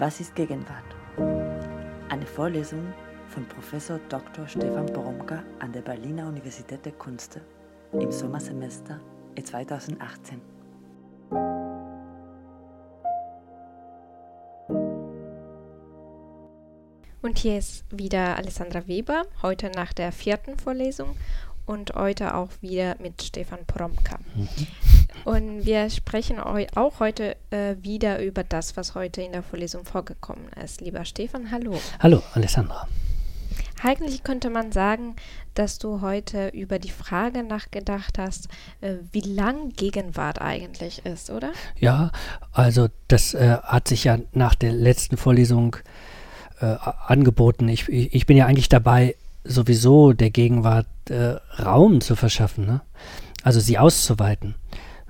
Was 0.00 0.20
ist 0.20 0.36
Gegenwart? 0.36 0.84
Eine 2.08 2.24
Vorlesung 2.24 2.94
von 3.30 3.44
Professor 3.48 3.98
Dr. 4.08 4.46
Stefan 4.46 4.86
Poromka 4.86 5.42
an 5.58 5.72
der 5.72 5.80
Berliner 5.80 6.28
Universität 6.28 6.84
der 6.86 6.92
Künste 6.92 7.40
im 7.92 8.12
Sommersemester 8.12 9.00
2018. 9.42 10.40
Und 17.20 17.38
hier 17.38 17.58
ist 17.58 17.84
wieder 17.90 18.36
Alessandra 18.36 18.86
Weber, 18.86 19.24
heute 19.42 19.68
nach 19.72 19.92
der 19.92 20.12
vierten 20.12 20.60
Vorlesung 20.60 21.16
und 21.66 21.96
heute 21.96 22.36
auch 22.36 22.50
wieder 22.60 22.94
mit 23.00 23.20
Stefan 23.20 23.66
Poromka. 23.66 24.20
Und 25.28 25.66
wir 25.66 25.90
sprechen 25.90 26.38
auch 26.40 27.00
heute 27.00 27.36
äh, 27.50 27.74
wieder 27.82 28.24
über 28.24 28.44
das, 28.44 28.78
was 28.78 28.94
heute 28.94 29.20
in 29.20 29.32
der 29.32 29.42
Vorlesung 29.42 29.84
vorgekommen 29.84 30.48
ist. 30.64 30.80
Lieber 30.80 31.04
Stefan, 31.04 31.50
hallo. 31.50 31.78
Hallo, 32.00 32.22
Alessandra. 32.32 32.88
Eigentlich 33.82 34.22
könnte 34.24 34.48
man 34.48 34.72
sagen, 34.72 35.16
dass 35.52 35.78
du 35.78 36.00
heute 36.00 36.48
über 36.54 36.78
die 36.78 36.88
Frage 36.88 37.42
nachgedacht 37.42 38.18
hast, 38.18 38.48
äh, 38.80 38.94
wie 39.12 39.20
lang 39.20 39.68
Gegenwart 39.76 40.40
eigentlich 40.40 41.04
ist, 41.04 41.28
oder? 41.28 41.52
Ja, 41.78 42.10
also 42.52 42.88
das 43.08 43.34
äh, 43.34 43.58
hat 43.62 43.86
sich 43.86 44.04
ja 44.04 44.16
nach 44.32 44.54
der 44.54 44.72
letzten 44.72 45.18
Vorlesung 45.18 45.76
äh, 46.62 46.74
angeboten. 47.06 47.68
Ich, 47.68 47.86
ich, 47.90 48.14
ich, 48.14 48.24
bin 48.24 48.38
ja 48.38 48.46
eigentlich 48.46 48.70
dabei, 48.70 49.14
sowieso 49.44 50.14
der 50.14 50.30
Gegenwart 50.30 50.86
äh, 51.10 51.36
Raum 51.62 52.00
zu 52.00 52.16
verschaffen, 52.16 52.64
ne? 52.64 52.80
also 53.42 53.60
sie 53.60 53.76
auszuweiten 53.76 54.54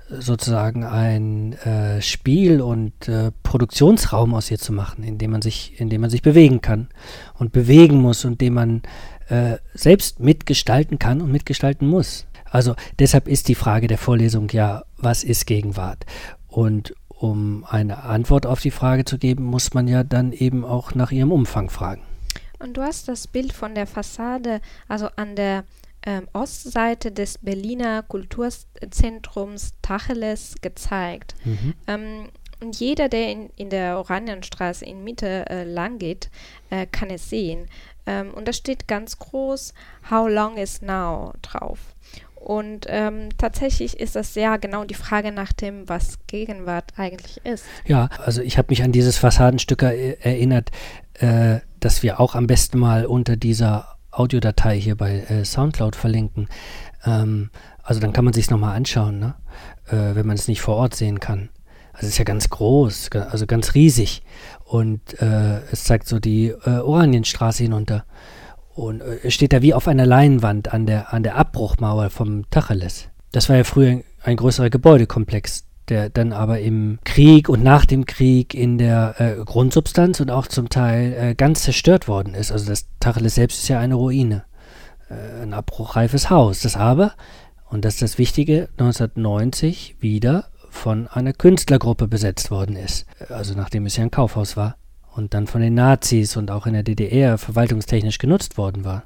sozusagen 0.09 0.83
ein 0.83 1.53
äh, 1.53 2.01
Spiel- 2.01 2.61
und 2.61 3.07
äh, 3.07 3.31
Produktionsraum 3.43 4.33
aus 4.33 4.49
ihr 4.49 4.57
zu 4.57 4.73
machen, 4.73 5.03
in 5.03 5.17
dem 5.17 5.31
man 5.31 5.41
sich, 5.41 5.79
in 5.79 5.89
man 6.01 6.09
sich 6.09 6.21
bewegen 6.21 6.61
kann 6.61 6.87
und 7.37 7.51
bewegen 7.51 8.01
muss 8.01 8.25
und 8.25 8.41
dem 8.41 8.55
man 8.55 8.81
äh, 9.29 9.57
selbst 9.73 10.19
mitgestalten 10.19 10.99
kann 10.99 11.21
und 11.21 11.31
mitgestalten 11.31 11.87
muss. 11.87 12.25
Also 12.49 12.75
deshalb 12.97 13.27
ist 13.27 13.47
die 13.47 13.55
Frage 13.55 13.87
der 13.87 13.99
Vorlesung 13.99 14.49
ja, 14.49 14.83
was 14.97 15.23
ist 15.23 15.45
Gegenwart? 15.45 16.05
Und 16.47 16.95
um 17.07 17.65
eine 17.69 18.03
Antwort 18.03 18.45
auf 18.45 18.61
die 18.61 18.71
Frage 18.71 19.05
zu 19.05 19.17
geben, 19.17 19.43
muss 19.43 19.73
man 19.73 19.87
ja 19.87 20.03
dann 20.03 20.31
eben 20.31 20.65
auch 20.65 20.95
nach 20.95 21.11
ihrem 21.11 21.31
Umfang 21.31 21.69
fragen. 21.69 22.01
Und 22.59 22.77
du 22.77 22.81
hast 22.81 23.07
das 23.07 23.27
Bild 23.27 23.53
von 23.53 23.75
der 23.75 23.87
Fassade, 23.87 24.61
also 24.87 25.07
an 25.15 25.35
der 25.35 25.63
ähm, 26.09 26.27
Ostseite 26.33 27.11
des 27.11 27.37
Berliner 27.37 28.01
Kulturzentrums 28.01 29.73
Tacheles 29.83 30.55
gezeigt. 30.59 31.35
Mhm. 31.45 31.73
Ähm, 31.85 32.29
und 32.61 32.77
jeder, 32.79 33.09
der 33.09 33.31
in, 33.31 33.49
in 33.55 33.69
der 33.69 33.97
Oranienstraße 33.97 34.85
in 34.85 35.03
Mitte 35.03 35.45
äh, 35.49 35.63
lang 35.63 35.99
geht, 35.99 36.31
äh, 36.71 36.87
kann 36.87 37.11
es 37.11 37.29
sehen. 37.29 37.67
Ähm, 38.07 38.33
und 38.33 38.47
da 38.47 38.53
steht 38.53 38.87
ganz 38.87 39.19
groß 39.19 39.75
How 40.09 40.27
long 40.27 40.57
is 40.57 40.81
now 40.81 41.33
drauf. 41.43 41.77
Und 42.35 42.87
ähm, 42.89 43.29
tatsächlich 43.37 43.99
ist 43.99 44.15
das 44.15 44.33
ja 44.33 44.57
genau 44.57 44.85
die 44.85 44.95
Frage 44.95 45.31
nach 45.31 45.53
dem, 45.53 45.87
was 45.87 46.17
Gegenwart 46.25 46.93
eigentlich 46.97 47.45
ist. 47.45 47.65
Ja, 47.85 48.09
also 48.17 48.41
ich 48.41 48.57
habe 48.57 48.69
mich 48.69 48.81
an 48.81 48.91
dieses 48.91 49.17
Fassadenstück 49.17 49.83
er 49.83 50.25
erinnert, 50.25 50.71
äh, 51.15 51.59
dass 51.79 52.01
wir 52.01 52.19
auch 52.19 52.33
am 52.35 52.47
besten 52.47 52.79
mal 52.79 53.05
unter 53.05 53.35
dieser 53.35 53.98
Audiodatei 54.11 54.79
hier 54.79 54.95
bei 54.95 55.19
äh, 55.19 55.45
Soundcloud 55.45 55.95
verlinken. 55.95 56.47
Ähm, 57.05 57.49
also 57.83 57.99
dann 57.99 58.13
kann 58.13 58.25
man 58.25 58.33
sich 58.33 58.45
es 58.45 58.51
nochmal 58.51 58.75
anschauen, 58.75 59.19
ne? 59.19 59.35
äh, 59.87 60.15
wenn 60.15 60.27
man 60.27 60.35
es 60.35 60.47
nicht 60.47 60.61
vor 60.61 60.75
Ort 60.75 60.95
sehen 60.95 61.19
kann. 61.19 61.49
Also 61.93 62.07
es 62.07 62.13
ist 62.13 62.17
ja 62.17 62.23
ganz 62.23 62.49
groß, 62.49 63.09
also 63.11 63.45
ganz 63.45 63.73
riesig. 63.73 64.23
Und 64.63 65.21
äh, 65.21 65.59
es 65.71 65.83
zeigt 65.83 66.07
so 66.07 66.19
die 66.19 66.47
äh, 66.47 66.79
Oranienstraße 66.79 67.63
hinunter. 67.63 68.05
Und 68.73 69.01
äh, 69.01 69.19
es 69.23 69.33
steht 69.33 69.53
da 69.53 69.61
wie 69.61 69.73
auf 69.73 69.87
einer 69.87 70.05
Leinwand 70.05 70.73
an 70.73 70.85
der, 70.85 71.13
an 71.13 71.23
der 71.23 71.35
Abbruchmauer 71.35 72.09
vom 72.09 72.49
Tacheles. 72.49 73.09
Das 73.31 73.49
war 73.49 73.57
ja 73.57 73.63
früher 73.63 74.01
ein 74.23 74.37
größerer 74.37 74.69
Gebäudekomplex 74.69 75.65
der 75.89 76.09
dann 76.09 76.33
aber 76.33 76.59
im 76.59 76.99
Krieg 77.03 77.49
und 77.49 77.63
nach 77.63 77.85
dem 77.85 78.05
Krieg 78.05 78.53
in 78.53 78.77
der 78.77 79.15
äh, 79.17 79.43
Grundsubstanz 79.43 80.19
und 80.19 80.31
auch 80.31 80.47
zum 80.47 80.69
Teil 80.69 81.13
äh, 81.13 81.35
ganz 81.35 81.63
zerstört 81.63 82.07
worden 82.07 82.33
ist. 82.33 82.51
Also 82.51 82.67
das 82.67 82.87
Tacheles 82.99 83.35
selbst 83.35 83.59
ist 83.59 83.67
ja 83.67 83.79
eine 83.79 83.95
Ruine, 83.95 84.43
äh, 85.09 85.41
ein 85.43 85.53
abbruchreifes 85.53 86.29
Haus, 86.29 86.61
das 86.61 86.75
aber, 86.75 87.13
und 87.69 87.85
das 87.85 87.95
ist 87.95 88.01
das 88.01 88.17
Wichtige, 88.17 88.69
1990 88.77 89.97
wieder 89.99 90.45
von 90.69 91.07
einer 91.07 91.33
Künstlergruppe 91.33 92.07
besetzt 92.07 92.51
worden 92.51 92.75
ist. 92.75 93.05
Also 93.29 93.55
nachdem 93.55 93.85
es 93.85 93.97
ja 93.97 94.03
ein 94.03 94.11
Kaufhaus 94.11 94.55
war 94.55 94.77
und 95.15 95.33
dann 95.33 95.47
von 95.47 95.61
den 95.61 95.73
Nazis 95.73 96.37
und 96.37 96.51
auch 96.51 96.65
in 96.67 96.73
der 96.73 96.83
DDR 96.83 97.37
verwaltungstechnisch 97.37 98.17
genutzt 98.17 98.57
worden 98.57 98.85
war. 98.85 99.03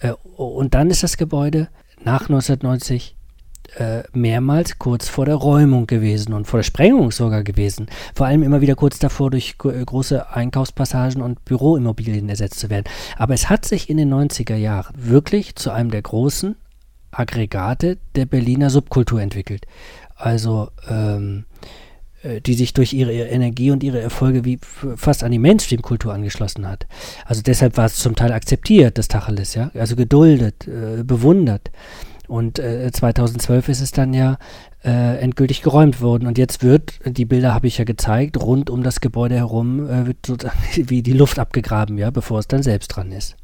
Äh, 0.00 0.12
und 0.36 0.74
dann 0.74 0.90
ist 0.90 1.02
das 1.02 1.16
Gebäude 1.16 1.68
nach 2.02 2.22
1990 2.22 3.16
äh, 3.76 4.02
mehrmals 4.12 4.78
kurz 4.78 5.08
vor 5.08 5.24
der 5.26 5.34
Räumung 5.34 5.86
gewesen 5.86 6.32
und 6.32 6.46
vor 6.46 6.58
der 6.58 6.64
Sprengung 6.64 7.10
sogar 7.10 7.42
gewesen. 7.42 7.86
Vor 8.14 8.26
allem 8.26 8.42
immer 8.42 8.60
wieder 8.60 8.74
kurz 8.74 8.98
davor, 8.98 9.30
durch 9.30 9.58
große 9.58 10.30
Einkaufspassagen 10.30 11.22
und 11.22 11.44
Büroimmobilien 11.44 12.28
ersetzt 12.28 12.60
zu 12.60 12.70
werden. 12.70 12.86
Aber 13.16 13.34
es 13.34 13.50
hat 13.50 13.64
sich 13.64 13.90
in 13.90 13.96
den 13.96 14.12
90er 14.12 14.56
Jahren 14.56 14.94
wirklich 14.96 15.56
zu 15.56 15.70
einem 15.70 15.90
der 15.90 16.02
großen 16.02 16.56
Aggregate 17.10 17.98
der 18.14 18.26
Berliner 18.26 18.70
Subkultur 18.70 19.20
entwickelt. 19.20 19.66
Also 20.16 20.68
ähm, 20.88 21.44
äh, 22.24 22.40
die 22.40 22.54
sich 22.54 22.72
durch 22.72 22.92
ihre 22.92 23.12
Energie 23.12 23.70
und 23.70 23.82
ihre 23.82 24.00
Erfolge 24.00 24.44
wie 24.44 24.58
fast 24.96 25.22
an 25.22 25.30
die 25.30 25.38
Mainstream-Kultur 25.38 26.12
angeschlossen 26.12 26.66
hat. 26.66 26.86
Also 27.26 27.42
deshalb 27.42 27.76
war 27.76 27.86
es 27.86 27.96
zum 27.96 28.16
Teil 28.16 28.32
akzeptiert, 28.32 28.98
das 28.98 29.08
Tacheles, 29.08 29.54
ja, 29.54 29.70
also 29.74 29.94
geduldet, 29.94 30.66
äh, 30.66 31.02
bewundert. 31.04 31.70
Und 32.28 32.58
äh, 32.58 32.90
2012 32.92 33.68
ist 33.68 33.80
es 33.80 33.92
dann 33.92 34.14
ja 34.14 34.38
äh, 34.84 35.18
endgültig 35.18 35.62
geräumt 35.62 36.00
worden. 36.00 36.26
Und 36.26 36.38
jetzt 36.38 36.62
wird, 36.62 37.00
die 37.04 37.24
Bilder 37.24 37.54
habe 37.54 37.66
ich 37.66 37.78
ja 37.78 37.84
gezeigt, 37.84 38.40
rund 38.40 38.70
um 38.70 38.82
das 38.82 39.00
Gebäude 39.00 39.36
herum 39.36 39.88
äh, 39.88 40.06
wird 40.06 40.26
sozusagen 40.26 40.58
wie 40.90 41.02
die 41.02 41.12
Luft 41.12 41.38
abgegraben, 41.38 41.98
ja, 41.98 42.10
bevor 42.10 42.38
es 42.38 42.48
dann 42.48 42.62
selbst 42.62 42.88
dran 42.88 43.12
ist. 43.12 43.36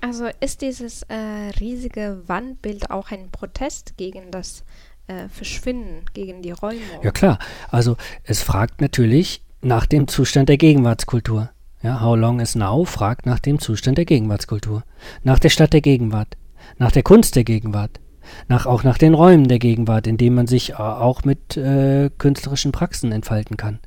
Also 0.00 0.26
ist 0.40 0.62
dieses 0.62 1.04
äh, 1.04 1.14
riesige 1.60 2.22
Wandbild 2.26 2.90
auch 2.90 3.12
ein 3.12 3.30
Protest 3.30 3.96
gegen 3.96 4.32
das 4.32 4.64
äh, 5.06 5.28
Verschwinden, 5.28 6.04
gegen 6.12 6.42
die 6.42 6.50
Räumung? 6.50 7.02
Ja 7.02 7.12
klar. 7.12 7.38
Also 7.70 7.96
es 8.24 8.42
fragt 8.42 8.80
natürlich 8.80 9.42
nach 9.60 9.86
dem 9.86 10.08
Zustand 10.08 10.48
der 10.48 10.56
Gegenwartskultur. 10.56 11.50
Ja, 11.82 12.00
How 12.00 12.16
Long 12.16 12.40
is 12.40 12.54
Now 12.54 12.84
fragt 12.84 13.26
nach 13.26 13.40
dem 13.40 13.58
Zustand 13.58 13.98
der 13.98 14.04
Gegenwartskultur, 14.04 14.84
nach 15.24 15.38
der 15.38 15.48
Stadt 15.48 15.72
der 15.72 15.80
Gegenwart, 15.80 16.36
nach 16.78 16.92
der 16.92 17.02
Kunst 17.02 17.34
der 17.34 17.44
Gegenwart, 17.44 18.00
nach, 18.48 18.66
auch 18.66 18.84
nach 18.84 18.98
den 18.98 19.14
Räumen 19.14 19.48
der 19.48 19.58
Gegenwart, 19.58 20.06
in 20.06 20.16
denen 20.16 20.36
man 20.36 20.46
sich 20.46 20.70
äh, 20.70 20.74
auch 20.74 21.24
mit 21.24 21.56
äh, 21.56 22.10
künstlerischen 22.18 22.72
Praxen 22.72 23.12
entfalten 23.12 23.56
kann. 23.56 23.78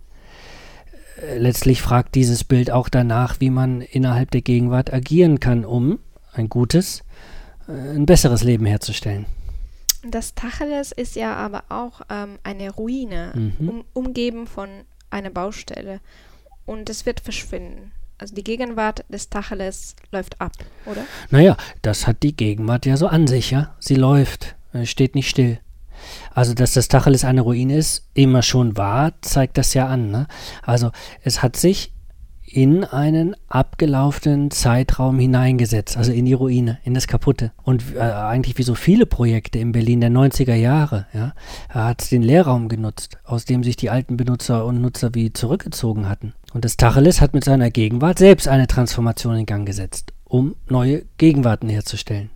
Äh, 1.22 1.38
letztlich 1.38 1.82
fragt 1.82 2.16
dieses 2.16 2.44
Bild 2.44 2.72
auch 2.72 2.90
danach, 2.90 3.40
wie 3.40 3.50
man 3.50 3.82
innerhalb 3.82 4.32
der 4.32 4.42
Gegenwart 4.42 4.94
agieren 4.94 5.40
kann, 5.40 5.66
um 5.66 6.00
ein 6.34 6.50
gutes, 6.50 7.04
äh, 7.68 7.72
ein 7.72 8.06
besseres 8.06 8.44
Leben 8.44 8.66
herzustellen. 8.66 9.26
Das 10.08 10.36
Tacheles 10.36 10.92
ist 10.92 11.16
ja 11.16 11.36
aber 11.36 11.64
auch 11.70 12.02
ähm, 12.10 12.38
eine 12.44 12.70
Ruine, 12.72 13.32
mhm. 13.60 13.70
um, 13.70 13.86
umgeben 13.94 14.46
von 14.46 14.70
einer 15.10 15.32
Baustelle. 15.32 16.00
Und 16.66 16.90
es 16.90 17.06
wird 17.06 17.20
verschwinden. 17.20 17.92
Also 18.18 18.34
die 18.34 18.44
Gegenwart 18.44 19.04
des 19.10 19.30
Tacheles 19.30 19.96
läuft 20.12 20.40
ab, 20.40 20.54
oder? 20.86 21.02
Naja, 21.32 21.58
das 21.82 22.08
hat 22.08 22.24
die 22.24 22.36
Gegenwart 22.36 22.86
ja 22.86 22.96
so 22.96 23.08
an 23.08 23.28
sich, 23.28 23.52
ja. 23.52 23.76
Sie 23.80 23.96
läuft, 23.96 24.56
äh, 24.74 24.86
steht 24.86 25.16
nicht 25.16 25.30
still. 25.30 25.60
Also, 26.34 26.54
dass 26.54 26.74
das 26.74 26.88
Tacheles 26.88 27.26
eine 27.26 27.42
Ruine 27.42 27.78
ist, 27.78 28.08
immer 28.14 28.42
schon 28.42 28.78
war, 28.78 29.14
zeigt 29.22 29.58
das 29.58 29.74
ja 29.74 29.88
an. 29.88 30.12
Ne? 30.12 30.28
Also, 30.62 30.92
es 31.24 31.42
hat 31.42 31.56
sich 31.56 31.94
in 32.46 32.84
einen 32.84 33.36
abgelaufenen 33.50 34.52
Zeitraum 34.52 35.20
hineingesetzt, 35.20 35.98
also 35.98 36.12
in 36.12 36.26
die 36.26 36.34
Ruine, 36.34 36.78
in 36.84 36.94
das 36.94 37.08
Kaputte. 37.08 37.52
Und 37.64 37.96
äh, 37.96 38.00
eigentlich 38.00 38.58
wie 38.58 38.64
so 38.64 38.76
viele 38.76 39.06
Projekte 39.06 39.60
in 39.60 39.72
Berlin 39.72 40.00
der 40.00 40.12
90er 40.12 40.54
Jahre, 40.54 41.08
ja, 41.14 41.34
hat 41.70 42.04
es 42.04 42.10
den 42.10 42.22
Leerraum 42.22 42.70
genutzt, 42.70 43.18
aus 43.26 43.46
dem 43.46 43.64
sich 43.64 43.76
die 43.76 43.90
alten 43.90 44.16
Benutzer 44.16 44.66
und 44.66 44.80
Nutzer 44.80 45.14
wie 45.16 45.34
zurückgezogen 45.34 46.08
hatten. 46.08 46.34
Und 46.56 46.64
das 46.64 46.78
Tacheles 46.78 47.20
hat 47.20 47.34
mit 47.34 47.44
seiner 47.44 47.70
Gegenwart 47.70 48.18
selbst 48.18 48.48
eine 48.48 48.66
Transformation 48.66 49.36
in 49.36 49.46
Gang 49.46 49.68
gesetzt, 49.68 50.14
um 50.24 50.56
neue 50.70 51.04
Gegenwarten 51.18 51.68
herzustellen. 51.68 52.30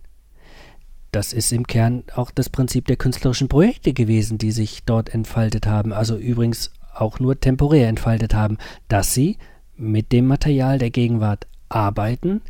Das 1.10 1.32
ist 1.32 1.52
im 1.52 1.66
Kern 1.66 2.04
auch 2.14 2.30
das 2.30 2.50
Prinzip 2.50 2.86
der 2.86 2.96
künstlerischen 2.96 3.48
Projekte 3.48 3.94
gewesen, 3.94 4.36
die 4.36 4.52
sich 4.52 4.84
dort 4.84 5.14
entfaltet 5.14 5.66
haben, 5.66 5.94
also 5.94 6.18
übrigens 6.18 6.70
auch 6.94 7.18
nur 7.18 7.40
temporär 7.40 7.88
entfaltet 7.88 8.34
haben, 8.34 8.58
dass 8.88 9.14
sie 9.14 9.38
mit 9.78 10.12
dem 10.12 10.26
Material 10.26 10.76
der 10.76 10.90
Gegenwart 10.90 11.46
arbeiten, 11.70 12.42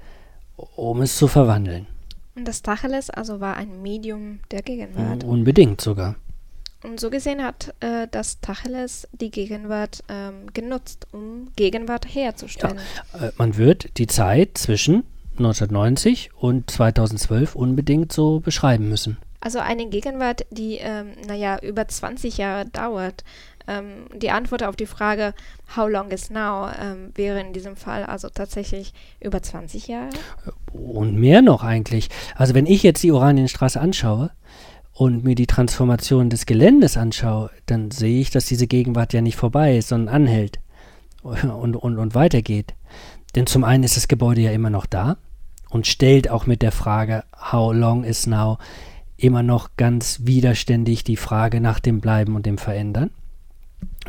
um 0.57 1.01
es 1.03 1.17
zu 1.17 1.29
verwandeln. 1.29 1.87
Und 2.35 2.49
das 2.49 2.63
Tacheles 2.63 3.11
also 3.11 3.39
war 3.39 3.57
ein 3.57 3.81
Medium 3.81 4.41
der 4.51 4.63
Gegenwart. 4.63 5.23
Unbedingt 5.23 5.81
sogar. 5.81 6.17
Und 6.82 6.99
so 6.99 7.11
gesehen 7.11 7.43
hat 7.43 7.75
äh, 7.81 8.09
das 8.11 8.41
Tacheles 8.41 9.06
die 9.12 9.31
Gegenwart 9.31 10.03
ähm, 10.09 10.53
genutzt, 10.53 11.06
um 11.12 11.49
Gegenwart 11.56 12.06
herzustellen. 12.06 12.79
Ja, 13.12 13.29
äh, 13.29 13.32
man 13.37 13.56
wird 13.56 13.99
die 13.99 14.06
Zeit 14.06 14.56
zwischen 14.56 15.05
1990 15.32 16.31
und 16.35 16.71
2012 16.71 17.55
unbedingt 17.55 18.12
so 18.12 18.41
beschreiben 18.41 18.88
müssen. 18.88 19.19
Also 19.41 19.59
eine 19.59 19.88
Gegenwart, 19.88 20.47
die, 20.50 20.77
ähm, 20.77 21.12
naja, 21.27 21.59
über 21.62 21.88
20 21.88 22.38
Jahre 22.38 22.67
dauert. 22.67 23.25
Ähm, 23.67 24.06
die 24.15 24.31
Antwort 24.31 24.62
auf 24.62 24.76
die 24.76 24.87
Frage, 24.87 25.35
how 25.76 25.88
long 25.88 26.11
is 26.11 26.31
now, 26.31 26.69
ähm, 26.81 27.12
wäre 27.15 27.41
in 27.41 27.53
diesem 27.53 27.76
Fall 27.76 28.05
also 28.05 28.29
tatsächlich 28.29 28.93
über 29.21 29.43
20 29.43 29.87
Jahre. 29.87 30.11
Und 30.73 31.15
mehr 31.17 31.41
noch 31.41 31.62
eigentlich. 31.62 32.09
Also 32.37 32.55
wenn 32.55 32.67
ich 32.67 32.83
jetzt 32.83 33.03
die 33.03 33.12
Oranienstraße 33.12 33.81
anschaue, 33.81 34.31
und 35.00 35.25
mir 35.25 35.35
die 35.35 35.47
Transformation 35.47 36.29
des 36.29 36.44
Geländes 36.44 36.99
anschaue, 36.99 37.49
dann 37.64 37.91
sehe 37.91 38.20
ich, 38.20 38.29
dass 38.29 38.44
diese 38.44 38.67
Gegenwart 38.67 39.14
ja 39.14 39.23
nicht 39.23 39.37
vorbei 39.37 39.79
ist, 39.79 39.88
sondern 39.88 40.14
anhält 40.14 40.61
und, 41.23 41.75
und, 41.75 41.97
und 41.97 42.14
weitergeht. 42.14 42.75
Denn 43.35 43.47
zum 43.47 43.64
einen 43.64 43.82
ist 43.82 43.97
das 43.97 44.08
Gebäude 44.08 44.43
ja 44.43 44.50
immer 44.50 44.69
noch 44.69 44.85
da 44.85 45.17
und 45.70 45.87
stellt 45.87 46.29
auch 46.29 46.44
mit 46.44 46.61
der 46.61 46.70
Frage, 46.70 47.25
how 47.50 47.73
long 47.73 48.05
is 48.05 48.26
now, 48.26 48.58
immer 49.17 49.43
noch 49.43 49.70
ganz 49.79 50.20
widerständig 50.25 51.02
die 51.02 51.17
Frage 51.17 51.62
nach 51.62 51.81
dem 51.81 52.02
Bleiben 52.02 52.37
und 52.37 52.44
dem 52.44 52.58
Verändern. 52.58 53.08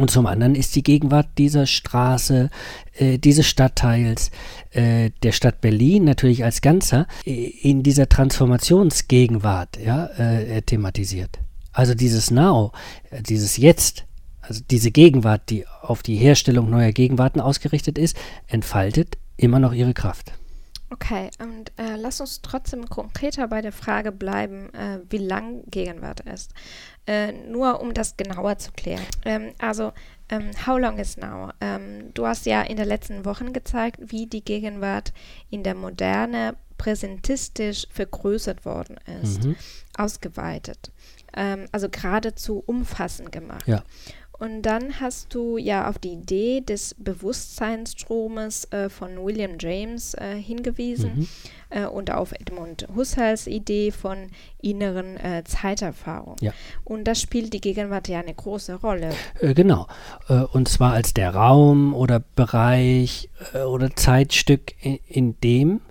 Und 0.01 0.09
zum 0.09 0.25
anderen 0.25 0.55
ist 0.55 0.75
die 0.75 0.81
Gegenwart 0.81 1.27
dieser 1.37 1.67
Straße, 1.67 2.49
äh, 2.95 3.19
dieses 3.19 3.45
Stadtteils, 3.45 4.31
äh, 4.71 5.11
der 5.21 5.31
Stadt 5.31 5.61
Berlin 5.61 6.05
natürlich 6.05 6.43
als 6.43 6.61
Ganzer 6.61 7.05
äh, 7.23 7.51
in 7.61 7.83
dieser 7.83 8.09
Transformationsgegenwart 8.09 9.77
ja, 9.77 10.07
äh, 10.07 10.63
thematisiert. 10.63 11.37
Also 11.71 11.93
dieses 11.93 12.31
Now, 12.31 12.71
äh, 13.11 13.21
dieses 13.21 13.57
Jetzt, 13.57 14.05
also 14.41 14.63
diese 14.71 14.89
Gegenwart, 14.89 15.51
die 15.51 15.67
auf 15.67 16.01
die 16.01 16.15
Herstellung 16.15 16.71
neuer 16.71 16.93
Gegenwarten 16.93 17.39
ausgerichtet 17.39 17.99
ist, 17.99 18.17
entfaltet 18.47 19.19
immer 19.37 19.59
noch 19.59 19.71
ihre 19.71 19.93
Kraft. 19.93 20.33
Okay, 20.93 21.29
und 21.39 21.71
äh, 21.77 21.95
lass 21.95 22.19
uns 22.19 22.41
trotzdem 22.41 22.85
konkreter 22.87 23.47
bei 23.47 23.61
der 23.61 23.71
Frage 23.71 24.11
bleiben, 24.11 24.73
äh, 24.73 24.99
wie 25.09 25.19
lang 25.19 25.63
Gegenwart 25.69 26.19
ist. 26.21 26.53
Äh, 27.07 27.31
nur 27.31 27.81
um 27.81 27.93
das 27.93 28.15
genauer 28.15 28.59
zu 28.59 28.71
klären. 28.71 29.05
Ähm, 29.25 29.53
also, 29.57 29.91
ähm, 30.29 30.51
how 30.67 30.77
long 30.77 30.99
is 30.99 31.17
now? 31.17 31.49
Ähm, 31.59 32.13
du 32.13 32.27
hast 32.27 32.45
ja 32.45 32.61
in 32.61 32.77
den 32.77 32.87
letzten 32.87 33.25
Wochen 33.25 33.53
gezeigt, 33.53 33.99
wie 33.99 34.27
die 34.27 34.45
Gegenwart 34.45 35.11
in 35.49 35.63
der 35.63 35.73
Moderne 35.73 36.55
präsentistisch 36.77 37.87
vergrößert 37.91 38.65
worden 38.65 38.97
ist, 39.21 39.43
mhm. 39.43 39.55
ausgeweitet, 39.95 40.91
ähm, 41.35 41.65
also 41.71 41.89
geradezu 41.89 42.63
umfassend 42.65 43.31
gemacht. 43.31 43.67
Ja. 43.67 43.83
Und 44.41 44.63
dann 44.63 44.99
hast 44.99 45.35
du 45.35 45.59
ja 45.59 45.87
auf 45.87 45.99
die 45.99 46.13
Idee 46.13 46.61
des 46.61 46.95
Bewusstseinsstromes 46.97 48.65
äh, 48.71 48.89
von 48.89 49.23
William 49.23 49.51
James 49.59 50.15
äh, 50.15 50.35
hingewiesen 50.35 51.11
mhm. 51.15 51.27
äh, 51.69 51.85
und 51.85 52.09
auf 52.09 52.31
Edmund 52.31 52.87
Husserls 52.95 53.45
Idee 53.45 53.91
von 53.91 54.31
inneren 54.59 55.17
äh, 55.17 55.43
Zeiterfahrung. 55.43 56.37
Ja. 56.41 56.53
Und 56.83 57.03
das 57.03 57.21
spielt 57.21 57.53
die 57.53 57.61
Gegenwart 57.61 58.07
ja 58.07 58.19
eine 58.19 58.33
große 58.33 58.81
Rolle. 58.81 59.11
Äh, 59.39 59.53
genau. 59.53 59.85
Äh, 60.27 60.41
und 60.41 60.67
zwar 60.67 60.93
als 60.93 61.13
der 61.13 61.35
Raum 61.35 61.93
oder 61.93 62.19
Bereich 62.19 63.29
oder 63.67 63.95
Zeitstück, 63.95 64.73
in, 64.81 64.97
in 65.05 65.39
dem 65.41 65.81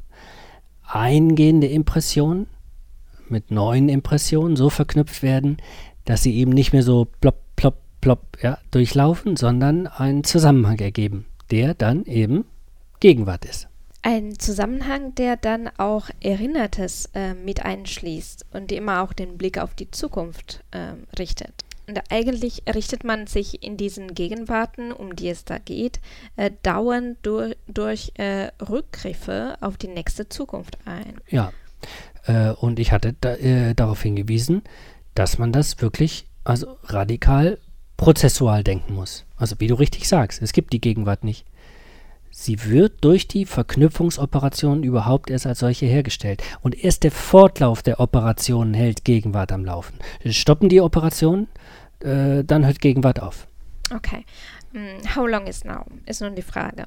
eingehende 0.82 1.68
Impressionen 1.68 2.48
mit 3.28 3.52
neuen 3.52 3.88
Impressionen 3.88 4.56
so 4.56 4.70
verknüpft 4.70 5.22
werden, 5.22 5.58
dass 6.04 6.24
sie 6.24 6.34
eben 6.34 6.50
nicht 6.50 6.72
mehr 6.72 6.82
so 6.82 7.06
plopp, 7.20 7.36
plopp, 7.54 7.76
plopp 8.00 8.38
ja, 8.42 8.58
durchlaufen, 8.70 9.36
sondern 9.36 9.86
einen 9.86 10.24
Zusammenhang 10.24 10.78
ergeben, 10.78 11.26
der 11.50 11.74
dann 11.74 12.04
eben 12.04 12.44
Gegenwart 13.00 13.44
ist. 13.44 13.68
Ein 14.02 14.38
Zusammenhang, 14.38 15.14
der 15.14 15.36
dann 15.36 15.68
auch 15.76 16.08
Erinnertes 16.20 17.10
äh, 17.14 17.34
mit 17.34 17.64
einschließt 17.64 18.46
und 18.52 18.72
immer 18.72 19.02
auch 19.02 19.12
den 19.12 19.36
Blick 19.36 19.58
auf 19.58 19.74
die 19.74 19.90
Zukunft 19.90 20.64
äh, 20.70 20.94
richtet. 21.18 21.64
Und 21.86 22.00
eigentlich 22.08 22.62
richtet 22.72 23.04
man 23.04 23.26
sich 23.26 23.62
in 23.62 23.76
diesen 23.76 24.14
Gegenwarten, 24.14 24.92
um 24.92 25.16
die 25.16 25.28
es 25.28 25.44
da 25.44 25.58
geht, 25.58 26.00
äh, 26.36 26.50
dauernd 26.62 27.18
durch, 27.22 27.56
durch 27.66 28.12
äh, 28.14 28.52
Rückgriffe 28.62 29.56
auf 29.60 29.76
die 29.76 29.88
nächste 29.88 30.28
Zukunft 30.28 30.78
ein. 30.84 31.20
Ja, 31.28 31.52
äh, 32.26 32.50
und 32.52 32.78
ich 32.78 32.92
hatte 32.92 33.14
da, 33.20 33.34
äh, 33.34 33.74
darauf 33.74 34.02
hingewiesen, 34.02 34.62
dass 35.14 35.38
man 35.38 35.52
das 35.52 35.82
wirklich 35.82 36.26
also 36.44 36.76
radikal 36.84 37.58
prozessual 38.00 38.64
denken 38.64 38.94
muss. 38.94 39.26
Also 39.36 39.56
wie 39.58 39.66
du 39.66 39.74
richtig 39.74 40.08
sagst, 40.08 40.40
es 40.40 40.54
gibt 40.54 40.72
die 40.72 40.80
Gegenwart 40.80 41.22
nicht. 41.22 41.44
Sie 42.30 42.64
wird 42.64 43.04
durch 43.04 43.28
die 43.28 43.44
Verknüpfungsoperationen 43.44 44.84
überhaupt 44.84 45.28
erst 45.28 45.46
als 45.46 45.58
solche 45.58 45.84
hergestellt. 45.84 46.42
Und 46.62 46.82
erst 46.82 47.04
der 47.04 47.10
Fortlauf 47.10 47.82
der 47.82 48.00
Operationen 48.00 48.72
hält 48.72 49.04
Gegenwart 49.04 49.52
am 49.52 49.66
Laufen. 49.66 49.98
Stoppen 50.24 50.70
die 50.70 50.80
Operationen, 50.80 51.48
äh, 52.02 52.42
dann 52.42 52.64
hört 52.64 52.80
Gegenwart 52.80 53.20
auf. 53.20 53.46
Okay. 53.94 54.24
Mm, 54.72 55.06
how 55.14 55.28
long 55.28 55.46
is 55.46 55.64
now? 55.64 55.84
Ist 56.06 56.22
nun 56.22 56.34
die 56.34 56.40
Frage. 56.40 56.86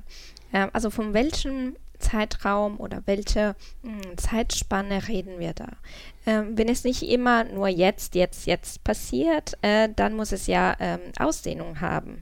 Ähm, 0.51 0.69
also 0.73 0.89
von 0.89 1.13
welchem 1.13 1.75
Zeitraum 1.99 2.79
oder 2.79 3.03
welche 3.05 3.55
mh, 3.83 3.91
hm, 3.91 4.17
Zeitspanne 4.17 5.07
reden 5.07 5.37
wir 5.37 5.53
da? 5.53 5.67
Ähm, 6.25 6.57
wenn 6.57 6.69
es 6.69 6.83
nicht 6.83 7.03
immer 7.03 7.43
nur 7.43 7.67
jetzt, 7.67 8.15
jetzt, 8.15 8.47
jetzt 8.47 8.83
passiert, 8.83 9.53
äh, 9.61 9.89
dann 9.95 10.15
muss 10.15 10.31
es 10.31 10.47
ja 10.47 10.75
ähm, 10.79 10.99
Ausdehnung 11.19 11.81
haben. 11.81 12.21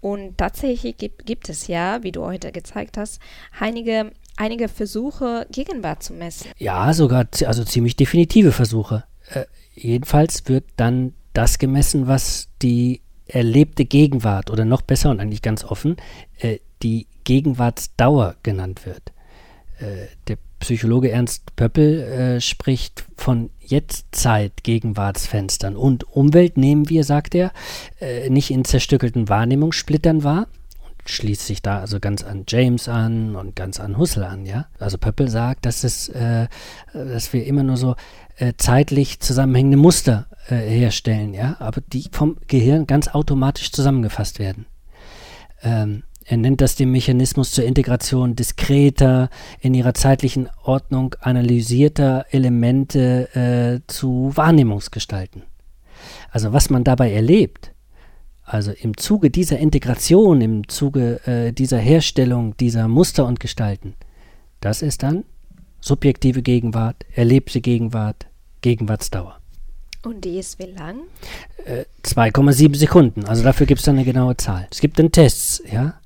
Und 0.00 0.38
tatsächlich 0.38 0.96
gibt, 0.96 1.26
gibt 1.26 1.48
es 1.48 1.66
ja, 1.66 2.02
wie 2.02 2.12
du 2.12 2.24
heute 2.24 2.52
gezeigt 2.52 2.96
hast, 2.96 3.20
einige, 3.58 4.12
einige 4.36 4.68
Versuche, 4.68 5.46
Gegenwart 5.50 6.02
zu 6.02 6.14
messen. 6.14 6.50
Ja, 6.58 6.92
sogar 6.94 7.26
also 7.46 7.64
ziemlich 7.64 7.96
definitive 7.96 8.52
Versuche. 8.52 9.04
Äh, 9.28 9.44
jedenfalls 9.74 10.48
wird 10.48 10.64
dann 10.76 11.14
das 11.32 11.58
gemessen, 11.58 12.06
was 12.06 12.48
die 12.62 13.02
erlebte 13.26 13.84
Gegenwart 13.84 14.50
oder 14.50 14.64
noch 14.64 14.82
besser 14.82 15.10
und 15.10 15.20
eigentlich 15.20 15.42
ganz 15.42 15.64
offen, 15.64 15.96
äh, 16.38 16.58
die 16.82 17.06
Gegenwartsdauer 17.24 18.36
genannt 18.42 18.86
wird. 18.86 19.12
Äh, 19.80 20.08
der 20.28 20.36
Psychologe 20.60 21.10
Ernst 21.10 21.56
Pöppel 21.56 22.00
äh, 22.02 22.40
spricht 22.40 23.06
von 23.16 23.48
Jetztzeit, 23.60 24.62
Gegenwartsfenstern 24.62 25.74
und 25.74 26.04
Umwelt 26.04 26.58
nehmen 26.58 26.90
wir, 26.90 27.02
sagt 27.02 27.34
er, 27.34 27.52
äh, 27.98 28.28
nicht 28.28 28.50
in 28.50 28.66
zerstückelten 28.66 29.30
Wahrnehmungssplittern 29.30 30.22
wahr 30.22 30.48
und 30.86 31.08
schließt 31.08 31.46
sich 31.46 31.62
da 31.62 31.78
also 31.80 31.98
ganz 31.98 32.22
an 32.22 32.44
James 32.46 32.88
an 32.88 33.36
und 33.36 33.56
ganz 33.56 33.80
an 33.80 33.96
Husserl 33.96 34.24
an, 34.24 34.44
ja. 34.44 34.66
Also 34.78 34.98
Pöppel 34.98 35.30
sagt, 35.30 35.64
dass 35.64 35.82
es, 35.82 36.10
äh, 36.10 36.48
dass 36.92 37.32
wir 37.32 37.46
immer 37.46 37.62
nur 37.62 37.78
so 37.78 37.96
äh, 38.36 38.52
zeitlich 38.58 39.20
zusammenhängende 39.20 39.78
Muster 39.78 40.26
äh, 40.48 40.56
herstellen, 40.56 41.32
ja, 41.32 41.56
aber 41.58 41.80
die 41.80 42.10
vom 42.12 42.36
Gehirn 42.48 42.86
ganz 42.86 43.08
automatisch 43.08 43.72
zusammengefasst 43.72 44.38
werden. 44.38 44.66
Ähm, 45.62 46.02
er 46.30 46.36
nennt 46.36 46.60
das 46.60 46.76
den 46.76 46.92
Mechanismus 46.92 47.50
zur 47.50 47.64
Integration 47.64 48.36
diskreter, 48.36 49.30
in 49.58 49.74
ihrer 49.74 49.94
zeitlichen 49.94 50.48
Ordnung 50.62 51.16
analysierter 51.18 52.24
Elemente 52.30 53.34
äh, 53.34 53.80
zu 53.88 54.30
Wahrnehmungsgestalten. 54.36 55.42
Also 56.30 56.52
was 56.52 56.70
man 56.70 56.84
dabei 56.84 57.10
erlebt, 57.10 57.72
also 58.44 58.70
im 58.70 58.96
Zuge 58.96 59.30
dieser 59.30 59.58
Integration, 59.58 60.40
im 60.40 60.68
Zuge 60.68 61.20
äh, 61.26 61.52
dieser 61.52 61.78
Herstellung 61.78 62.56
dieser 62.58 62.86
Muster 62.86 63.26
und 63.26 63.40
Gestalten, 63.40 63.96
das 64.60 64.82
ist 64.82 65.02
dann 65.02 65.24
subjektive 65.80 66.42
Gegenwart, 66.42 67.06
erlebte 67.12 67.60
Gegenwart, 67.60 68.28
Gegenwartsdauer. 68.60 69.40
Und 70.04 70.24
die 70.24 70.38
ist 70.38 70.60
wie 70.60 70.66
lang? 70.66 71.00
Äh, 71.64 71.86
2,7 72.04 72.76
Sekunden. 72.76 73.24
Also 73.24 73.42
dafür 73.42 73.66
gibt 73.66 73.80
es 73.80 73.84
dann 73.84 73.96
eine 73.96 74.04
genaue 74.04 74.36
Zahl. 74.36 74.68
Es 74.70 74.80
gibt 74.80 74.98
dann 74.98 75.10
Tests, 75.10 75.60
ja. 75.70 75.99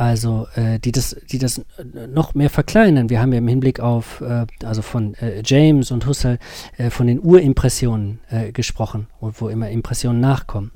Also 0.00 0.46
äh, 0.54 0.78
die 0.78 0.92
das, 0.92 1.14
die 1.30 1.36
das 1.36 1.60
noch 2.08 2.32
mehr 2.32 2.48
verkleinern. 2.48 3.10
Wir 3.10 3.20
haben 3.20 3.32
ja 3.32 3.38
im 3.38 3.48
Hinblick 3.48 3.80
auf, 3.80 4.22
äh, 4.22 4.46
also 4.64 4.80
von 4.80 5.12
äh, 5.16 5.42
James 5.44 5.90
und 5.90 6.06
Husserl 6.06 6.38
äh, 6.78 6.88
von 6.88 7.06
den 7.06 7.20
Urimpressionen 7.20 8.20
äh, 8.30 8.50
gesprochen, 8.50 9.08
wo, 9.20 9.30
wo 9.36 9.48
immer 9.50 9.68
Impressionen 9.68 10.18
nachkommen. 10.18 10.70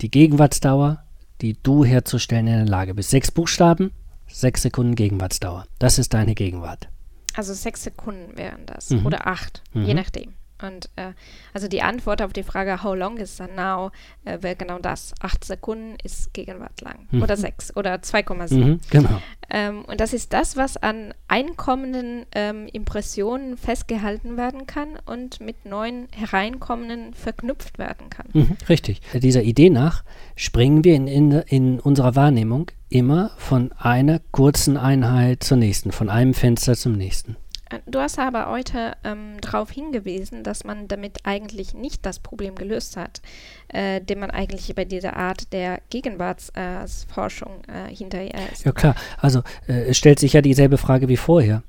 die 0.00 0.10
Gegenwartsdauer, 0.10 1.04
die 1.40 1.56
du 1.62 1.84
herzustellen 1.84 2.46
in 2.46 2.56
der 2.56 2.66
Lage 2.66 2.94
bist. 2.94 3.10
Sechs 3.10 3.30
Buchstaben, 3.30 3.92
sechs 4.26 4.62
Sekunden 4.62 4.94
Gegenwartsdauer. 4.94 5.66
Das 5.78 5.98
ist 5.98 6.14
deine 6.14 6.34
Gegenwart. 6.34 6.88
Also 7.34 7.54
sechs 7.54 7.82
Sekunden 7.82 8.36
wären 8.36 8.66
das. 8.66 8.90
Mhm. 8.90 9.06
Oder 9.06 9.26
acht, 9.26 9.62
mhm. 9.72 9.84
je 9.84 9.94
nachdem. 9.94 10.34
Und 10.62 10.90
äh, 10.96 11.12
also 11.52 11.68
die 11.68 11.82
Antwort 11.82 12.22
auf 12.22 12.32
die 12.32 12.42
Frage, 12.42 12.82
how 12.82 12.94
long 12.94 13.16
is 13.16 13.36
that 13.36 13.54
now, 13.54 13.90
äh, 14.24 14.38
wäre 14.40 14.56
genau 14.56 14.78
das. 14.78 15.12
Acht 15.20 15.44
Sekunden 15.44 15.96
ist 16.02 16.32
Gegenwart 16.32 16.80
lang. 16.80 17.06
Mhm. 17.10 17.22
Oder 17.22 17.36
sechs 17.36 17.74
oder 17.76 17.94
2,7. 17.96 18.54
Mhm, 18.54 18.80
genau. 18.90 19.22
Ähm, 19.50 19.84
und 19.84 20.00
das 20.00 20.12
ist 20.12 20.32
das, 20.32 20.56
was 20.56 20.76
an 20.76 21.12
einkommenden 21.28 22.24
ähm, 22.34 22.68
Impressionen 22.72 23.56
festgehalten 23.56 24.36
werden 24.36 24.66
kann 24.66 24.98
und 25.04 25.40
mit 25.40 25.66
neuen 25.66 26.08
hereinkommenden 26.12 27.12
verknüpft 27.14 27.78
werden 27.78 28.08
kann. 28.08 28.26
Mhm, 28.32 28.56
richtig. 28.68 29.00
Dieser 29.12 29.42
Idee 29.42 29.70
nach 29.70 30.04
springen 30.36 30.84
wir 30.84 30.94
in, 30.94 31.06
in, 31.06 31.32
in 31.32 31.80
unserer 31.80 32.16
Wahrnehmung 32.16 32.70
immer 32.88 33.32
von 33.36 33.72
einer 33.72 34.20
kurzen 34.30 34.76
Einheit 34.76 35.42
zur 35.42 35.56
nächsten, 35.56 35.92
von 35.92 36.08
einem 36.08 36.34
Fenster 36.34 36.74
zum 36.74 36.92
nächsten. 36.92 37.36
Du 37.86 38.00
hast 38.00 38.18
aber 38.18 38.50
heute 38.50 38.92
ähm, 39.04 39.40
darauf 39.40 39.70
hingewiesen, 39.70 40.42
dass 40.44 40.64
man 40.64 40.88
damit 40.88 41.20
eigentlich 41.24 41.74
nicht 41.74 42.04
das 42.06 42.18
Problem 42.18 42.54
gelöst 42.54 42.96
hat, 42.96 43.22
äh, 43.68 44.00
dem 44.00 44.20
man 44.20 44.30
eigentlich 44.30 44.74
bei 44.74 44.84
dieser 44.84 45.16
Art 45.16 45.52
der 45.52 45.80
Gegenwartsforschung 45.90 47.64
äh, 47.64 47.94
hinterher 47.94 48.52
ist. 48.52 48.64
Ja 48.64 48.72
klar, 48.72 48.94
also 49.18 49.42
äh, 49.66 49.84
es 49.84 49.98
stellt 49.98 50.18
sich 50.18 50.32
ja 50.34 50.42
dieselbe 50.42 50.78
Frage 50.78 51.08
wie 51.08 51.16
vorher. 51.16 51.62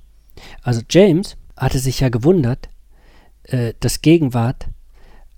Also 0.62 0.82
James 0.90 1.38
hatte 1.56 1.80
sich 1.80 2.00
ja 2.00 2.10
gewundert, 2.10 2.70
äh, 3.44 3.74
dass 3.80 4.02
Gegenwart 4.02 4.68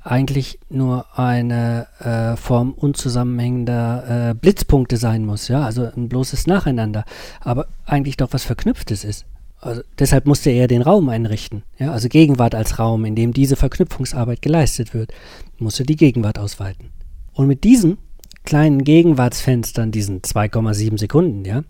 eigentlich 0.05 0.59
nur 0.69 1.17
eine 1.17 1.87
äh, 1.99 2.37
Form 2.37 2.73
unzusammenhängender 2.73 4.29
äh, 4.29 4.33
Blitzpunkte 4.35 4.97
sein 4.97 5.25
muss, 5.25 5.47
ja, 5.47 5.63
also 5.63 5.89
ein 5.95 6.09
bloßes 6.09 6.45
Nacheinander, 6.45 7.05
aber 7.41 7.67
eigentlich 7.85 8.15
doch 8.15 8.31
was 8.31 8.43
Verknüpftes 8.43 9.03
ist. 9.03 9.25
Also 9.65 9.81
deshalb 9.97 10.27
musste 10.27 10.51
er 10.51 10.67
den 10.67 10.83
Raum 10.83 11.09
einrichten, 11.09 11.63
ja, 11.79 11.91
also 11.91 12.07
Gegenwart 12.07 12.53
als 12.53 12.77
Raum, 12.77 13.03
in 13.03 13.15
dem 13.15 13.33
diese 13.33 13.55
Verknüpfungsarbeit 13.55 14.43
geleistet 14.43 14.93
wird, 14.93 15.11
musste 15.57 15.83
die 15.83 15.95
Gegenwart 15.95 16.37
ausweiten. 16.37 16.91
Und 17.33 17.47
mit 17.47 17.63
diesen 17.63 17.97
kleinen 18.43 18.83
Gegenwartsfenstern, 18.83 19.91
diesen 19.91 20.21
2,7 20.21 20.99
Sekunden, 20.99 21.45
ja, 21.45 21.63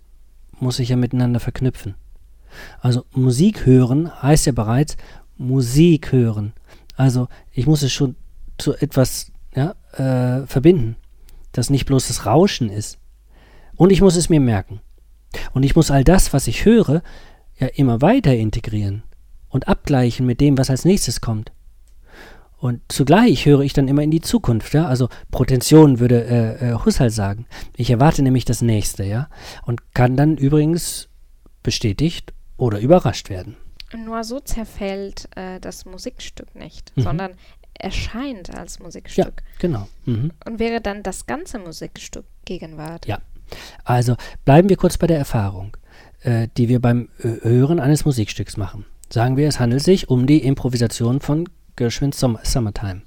muss 0.60 0.78
ich 0.78 0.88
ja 0.88 0.96
miteinander 0.96 1.40
verknüpfen. 1.40 1.94
Also 2.80 3.04
Musik 3.12 3.66
hören 3.66 4.10
heißt 4.22 4.46
ja 4.46 4.52
bereits 4.52 4.96
Musik 5.36 6.10
hören. 6.10 6.54
Also 6.96 7.28
ich 7.52 7.66
muss 7.66 7.82
es 7.82 7.92
schon 7.92 8.16
zu 8.56 8.74
etwas 8.74 9.30
ja, 9.54 9.74
äh, 9.92 10.46
verbinden, 10.46 10.96
das 11.52 11.68
nicht 11.68 11.84
bloß 11.84 12.08
das 12.08 12.24
Rauschen 12.24 12.70
ist. 12.70 12.98
Und 13.76 13.92
ich 13.92 14.00
muss 14.00 14.16
es 14.16 14.30
mir 14.30 14.40
merken. 14.40 14.80
Und 15.52 15.64
ich 15.64 15.76
muss 15.76 15.90
all 15.90 16.04
das, 16.04 16.32
was 16.32 16.46
ich 16.46 16.64
höre, 16.64 17.02
ja 17.58 17.66
immer 17.66 18.00
weiter 18.00 18.34
integrieren 18.34 19.02
und 19.50 19.68
abgleichen 19.68 20.24
mit 20.24 20.40
dem, 20.40 20.56
was 20.56 20.70
als 20.70 20.86
nächstes 20.86 21.20
kommt. 21.20 21.52
Und 22.60 22.80
zugleich 22.88 23.46
höre 23.46 23.60
ich 23.60 23.72
dann 23.72 23.86
immer 23.86 24.02
in 24.02 24.10
die 24.10 24.20
Zukunft, 24.20 24.74
ja. 24.74 24.86
Also 24.86 25.08
Protension 25.30 26.00
würde 26.00 26.24
äh, 26.24 26.70
äh, 26.70 26.74
Husserl 26.84 27.10
sagen. 27.10 27.46
Ich 27.76 27.90
erwarte 27.90 28.22
nämlich 28.22 28.44
das 28.44 28.62
nächste, 28.62 29.04
ja. 29.04 29.28
Und 29.64 29.94
kann 29.94 30.16
dann 30.16 30.36
übrigens 30.36 31.08
bestätigt 31.62 32.34
oder 32.56 32.80
überrascht 32.80 33.30
werden. 33.30 33.56
Nur 33.96 34.24
so 34.24 34.40
zerfällt 34.40 35.28
äh, 35.36 35.60
das 35.60 35.86
Musikstück 35.86 36.54
nicht, 36.56 36.96
mhm. 36.96 37.02
sondern 37.02 37.30
erscheint 37.74 38.52
als 38.52 38.80
Musikstück. 38.80 39.24
Ja, 39.26 39.58
genau. 39.60 39.88
Mhm. 40.04 40.32
Und 40.44 40.58
wäre 40.58 40.80
dann 40.80 41.04
das 41.04 41.26
ganze 41.26 41.60
Musikstück 41.60 42.24
Gegenwart. 42.44 43.06
Ja. 43.06 43.20
Also 43.84 44.16
bleiben 44.44 44.68
wir 44.68 44.76
kurz 44.76 44.98
bei 44.98 45.06
der 45.06 45.16
Erfahrung, 45.16 45.76
äh, 46.22 46.48
die 46.56 46.68
wir 46.68 46.80
beim 46.80 47.08
Hören 47.18 47.78
eines 47.78 48.04
Musikstücks 48.04 48.56
machen. 48.56 48.84
Sagen 49.10 49.36
wir, 49.36 49.48
es 49.48 49.60
handelt 49.60 49.82
sich 49.82 50.10
um 50.10 50.26
die 50.26 50.42
Improvisation 50.44 51.20
von 51.20 51.48
Gershwins 51.78 52.18
Summer, 52.18 52.40
Summertime. 52.42 53.02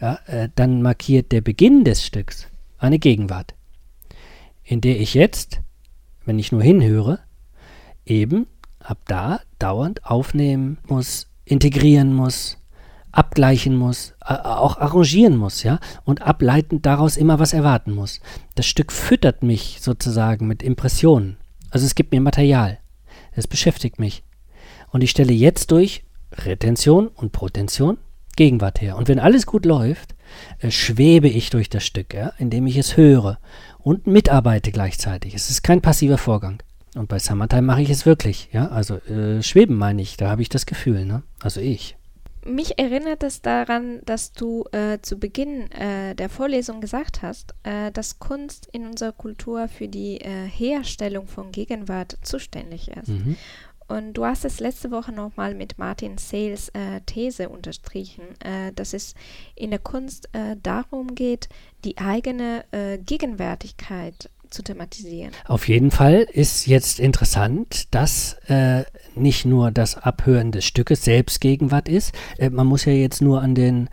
Ja, 0.00 0.18
äh, 0.26 0.50
dann 0.54 0.82
markiert 0.82 1.32
der 1.32 1.40
Beginn 1.40 1.84
des 1.84 2.04
Stücks 2.04 2.48
eine 2.78 2.98
Gegenwart, 2.98 3.54
in 4.62 4.82
der 4.82 5.00
ich 5.00 5.14
jetzt, 5.14 5.60
wenn 6.26 6.38
ich 6.38 6.52
nur 6.52 6.62
hinhöre, 6.62 7.20
eben 8.04 8.46
ab 8.78 8.98
da 9.06 9.40
dauernd 9.58 10.04
aufnehmen 10.04 10.76
muss, 10.86 11.28
integrieren 11.46 12.12
muss, 12.12 12.58
abgleichen 13.10 13.74
muss, 13.74 14.12
äh, 14.20 14.34
auch 14.34 14.76
arrangieren 14.76 15.38
muss, 15.38 15.62
ja, 15.62 15.80
und 16.04 16.20
ableitend 16.20 16.84
daraus 16.84 17.16
immer 17.16 17.38
was 17.38 17.54
erwarten 17.54 17.94
muss. 17.94 18.20
Das 18.54 18.66
Stück 18.66 18.92
füttert 18.92 19.42
mich 19.42 19.78
sozusagen 19.80 20.46
mit 20.46 20.62
Impressionen. 20.62 21.38
Also 21.70 21.86
es 21.86 21.94
gibt 21.94 22.12
mir 22.12 22.20
Material. 22.20 22.78
Es 23.32 23.48
beschäftigt 23.48 23.98
mich. 23.98 24.24
Und 24.90 25.02
ich 25.02 25.10
stelle 25.10 25.32
jetzt 25.32 25.70
durch 25.70 26.03
Retention 26.36 27.08
und 27.08 27.32
Protention, 27.32 27.98
Gegenwart 28.36 28.80
her. 28.80 28.96
Und 28.96 29.08
wenn 29.08 29.18
alles 29.18 29.46
gut 29.46 29.64
läuft, 29.64 30.14
äh, 30.58 30.70
schwebe 30.70 31.28
ich 31.28 31.50
durch 31.50 31.68
das 31.70 31.84
Stück, 31.84 32.14
ja, 32.14 32.32
indem 32.38 32.66
ich 32.66 32.76
es 32.76 32.96
höre 32.96 33.38
und 33.78 34.06
mitarbeite 34.06 34.72
gleichzeitig. 34.72 35.34
Es 35.34 35.50
ist 35.50 35.62
kein 35.62 35.80
passiver 35.80 36.18
Vorgang. 36.18 36.62
Und 36.96 37.08
bei 37.08 37.18
Summertime 37.18 37.62
mache 37.62 37.82
ich 37.82 37.90
es 37.90 38.06
wirklich, 38.06 38.48
ja. 38.52 38.68
Also 38.68 38.96
äh, 38.96 39.42
schweben 39.42 39.76
meine 39.76 40.00
ich, 40.02 40.16
da 40.16 40.30
habe 40.30 40.42
ich 40.42 40.48
das 40.48 40.66
Gefühl, 40.66 41.04
ne? 41.04 41.22
Also 41.40 41.60
ich. 41.60 41.96
mich 42.46 42.78
erinnert 42.78 43.22
es 43.22 43.42
daran, 43.42 44.00
dass 44.04 44.32
du 44.32 44.64
äh, 44.72 44.98
zu 45.00 45.18
Beginn 45.18 45.70
äh, 45.72 46.14
der 46.14 46.28
Vorlesung 46.28 46.80
gesagt 46.80 47.22
hast, 47.22 47.54
äh, 47.62 47.90
dass 47.90 48.18
Kunst 48.18 48.68
in 48.72 48.86
unserer 48.86 49.12
Kultur 49.12 49.68
für 49.68 49.88
die 49.88 50.18
Herstellung 50.24 51.26
von 51.26 51.52
Gegenwart 51.52 52.18
zuständig 52.22 52.88
ist. 52.88 53.08
Mhm. 53.08 53.36
Und 53.88 54.14
du 54.14 54.24
hast 54.24 54.44
es 54.44 54.60
letzte 54.60 54.90
Woche 54.90 55.12
nochmal 55.12 55.54
mit 55.54 55.78
Martin 55.78 56.18
Sales 56.18 56.70
äh, 56.70 57.00
These 57.06 57.48
unterstrichen, 57.48 58.24
äh, 58.40 58.72
dass 58.72 58.94
es 58.94 59.14
in 59.54 59.70
der 59.70 59.78
Kunst 59.78 60.28
darum 60.62 61.14
geht, 61.14 61.48
die 61.84 61.98
eigene 61.98 62.64
Gegenwärtigkeit 63.04 64.30
zu 64.54 64.62
thematisieren. 64.62 65.32
Auf 65.46 65.68
jeden 65.68 65.90
Fall 65.90 66.26
ist 66.32 66.66
jetzt 66.66 67.00
interessant, 67.00 67.94
dass 67.94 68.34
äh, 68.46 68.84
nicht 69.14 69.44
nur 69.44 69.70
das 69.70 69.96
Abhören 69.96 70.52
des 70.52 70.64
Stückes 70.64 71.04
selbst 71.04 71.40
Gegenwart 71.40 71.88
ist. 71.88 72.14
Äh, 72.38 72.50
man 72.50 72.66
muss 72.66 72.84
ja 72.84 72.92
jetzt 72.92 73.20
nur 73.20 73.42
an 73.42 73.54
den 73.54 73.90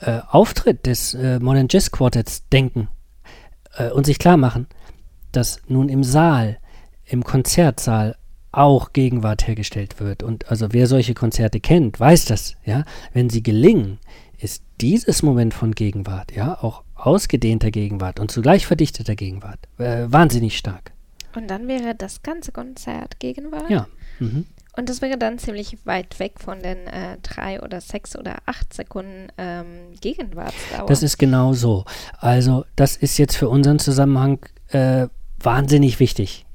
äh, 0.00 0.20
Auftritt 0.28 0.86
des 0.86 1.14
äh, 1.14 1.38
Modern 1.40 1.68
Jazz 1.70 1.90
Quartetts 1.90 2.48
denken 2.48 2.88
äh, 3.76 3.90
und 3.90 4.06
sich 4.06 4.18
klar 4.18 4.36
machen, 4.36 4.68
dass 5.32 5.60
nun 5.66 5.88
im 5.88 6.04
Saal, 6.04 6.58
im 7.04 7.24
Konzertsaal 7.24 8.16
auch 8.56 8.92
Gegenwart 8.92 9.46
hergestellt 9.46 10.00
wird. 10.00 10.22
Und 10.22 10.50
also 10.50 10.68
wer 10.72 10.86
solche 10.86 11.14
Konzerte 11.14 11.60
kennt, 11.60 12.00
weiß 12.00 12.24
das, 12.24 12.54
ja. 12.64 12.84
Wenn 13.12 13.28
sie 13.30 13.42
gelingen, 13.42 13.98
ist 14.38 14.62
dieses 14.80 15.22
Moment 15.22 15.54
von 15.54 15.72
Gegenwart, 15.72 16.32
ja, 16.32 16.58
auch 16.62 16.82
ausgedehnter 16.94 17.70
Gegenwart 17.70 18.18
und 18.18 18.30
zugleich 18.30 18.66
verdichteter 18.66 19.14
Gegenwart, 19.14 19.58
äh, 19.78 20.06
wahnsinnig 20.08 20.56
stark. 20.56 20.92
Und 21.34 21.48
dann 21.48 21.68
wäre 21.68 21.94
das 21.94 22.22
ganze 22.22 22.50
Konzert 22.50 23.20
Gegenwart? 23.20 23.68
Ja. 23.68 23.86
Mhm. 24.20 24.46
Und 24.74 24.88
das 24.88 25.02
wäre 25.02 25.18
dann 25.18 25.38
ziemlich 25.38 25.78
weit 25.84 26.18
weg 26.18 26.34
von 26.38 26.60
den 26.60 26.86
äh, 26.86 27.18
drei 27.22 27.62
oder 27.62 27.80
sechs 27.80 28.16
oder 28.16 28.36
acht 28.46 28.72
Sekunden 28.72 29.28
ähm, 29.36 29.92
Gegenwartsdauer. 30.00 30.86
Das 30.86 31.02
ist 31.02 31.18
genau 31.18 31.52
so. 31.52 31.84
Also 32.18 32.64
das 32.74 32.96
ist 32.96 33.18
jetzt 33.18 33.36
für 33.36 33.48
unseren 33.48 33.78
Zusammenhang 33.78 34.38
äh, 34.68 35.08
wahnsinnig 35.38 36.00
wichtig. 36.00 36.45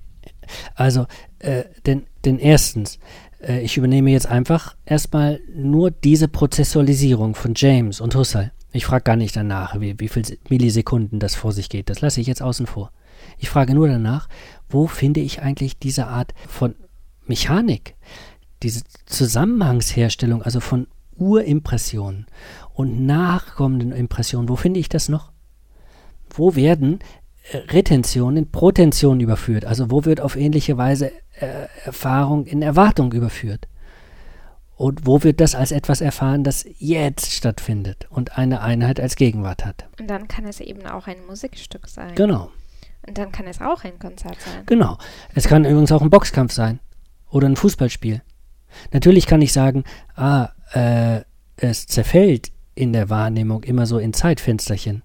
Also, 0.76 1.06
äh, 1.40 1.64
denn, 1.86 2.04
denn 2.26 2.40
erstens, 2.40 3.00
äh, 3.42 3.62
ich 3.62 3.78
übernehme 3.78 4.12
jetzt 4.12 4.28
einfach 4.28 4.76
erstmal 4.86 5.40
nur 5.54 5.92
diese 5.92 6.28
Prozessualisierung 6.28 7.36
von 7.36 7.54
James 7.56 8.02
und 8.02 8.16
Husserl. 8.16 8.52
Ich 8.74 8.86
frage 8.86 9.04
gar 9.04 9.16
nicht 9.16 9.36
danach, 9.36 9.80
wie, 9.80 10.00
wie 10.00 10.08
viele 10.08 10.38
Millisekunden 10.50 11.20
das 11.20 11.36
vor 11.36 11.52
sich 11.52 11.70
geht. 11.70 11.90
Das 11.90 12.02
lasse 12.02 12.22
ich 12.22 12.28
jetzt 12.28 12.42
außen 12.42 12.68
vor. 12.68 12.92
Ich 13.38 13.50
frage 13.50 13.74
nur 13.74 13.88
danach, 13.88 14.30
wo 14.70 14.88
finde 14.88 15.20
ich 15.20 15.42
eigentlich 15.42 15.78
diese 15.78 16.08
Art 16.08 16.34
von 16.48 16.76
Mechanik, 17.26 17.96
diese 18.64 18.84
Zusammenhangsherstellung, 19.06 20.42
also 20.42 20.60
von 20.60 20.88
Urimpressionen 21.18 22.28
und 22.74 23.06
nachkommenden 23.06 23.92
Impressionen, 23.92 24.50
wo 24.50 24.56
finde 24.56 24.80
ich 24.80 24.90
das 24.90 25.10
noch? 25.10 25.32
Wo 26.30 26.56
werden 26.56 27.00
äh, 27.52 27.58
Retentionen, 27.58 28.52
Protensionen 28.52 29.22
überführt? 29.22 29.66
Also 29.66 29.92
wo 29.92 30.06
wird 30.06 30.22
auf 30.22 30.36
ähnliche 30.36 30.78
Weise 30.78 31.12
äh, 31.40 31.68
Erfahrung 31.86 32.46
in 32.46 32.62
Erwartung 32.62 33.12
überführt? 33.14 33.68
Und 34.76 35.06
wo 35.06 35.22
wird 35.24 35.40
das 35.40 35.54
als 35.54 35.72
etwas 35.72 36.02
erfahren, 36.02 36.44
das 36.44 36.66
jetzt 36.80 37.32
stattfindet 37.34 38.08
und 38.10 38.38
eine 38.38 38.62
Einheit 38.62 39.00
als 39.00 39.16
Gegenwart 39.16 39.64
hat? 39.64 39.86
Und 40.00 40.10
dann 40.10 40.28
kann 40.28 40.46
es 40.46 40.60
eben 40.60 40.88
auch 40.88 41.06
ein 41.06 41.24
Musikstück 41.28 41.88
sein. 41.88 42.16
Genau. 42.16 42.50
Und 43.08 43.18
dann 43.18 43.32
kann 43.32 43.46
es 43.46 43.62
auch 43.62 43.84
ein 43.84 44.00
Konzert 44.00 44.42
sein. 44.42 44.64
Genau. 44.66 44.98
Es 45.36 45.48
kann 45.48 45.66
übrigens 45.66 45.92
auch 45.92 46.02
ein 46.02 46.10
Boxkampf 46.10 46.52
sein 46.54 46.80
oder 47.30 47.48
ein 47.48 47.56
Fußballspiel. 47.56 48.22
Natürlich 48.92 49.28
kann 49.28 49.42
ich 49.42 49.54
sagen, 49.54 49.84
ah, 50.16 50.50
äh, 50.74 51.22
es 51.58 51.86
zerfällt 51.86 52.52
in 52.74 52.94
der 52.94 53.10
Wahrnehmung 53.10 53.64
immer 53.64 53.86
so 53.86 54.00
in 54.00 54.14
Zeitfensterchen 54.14 55.04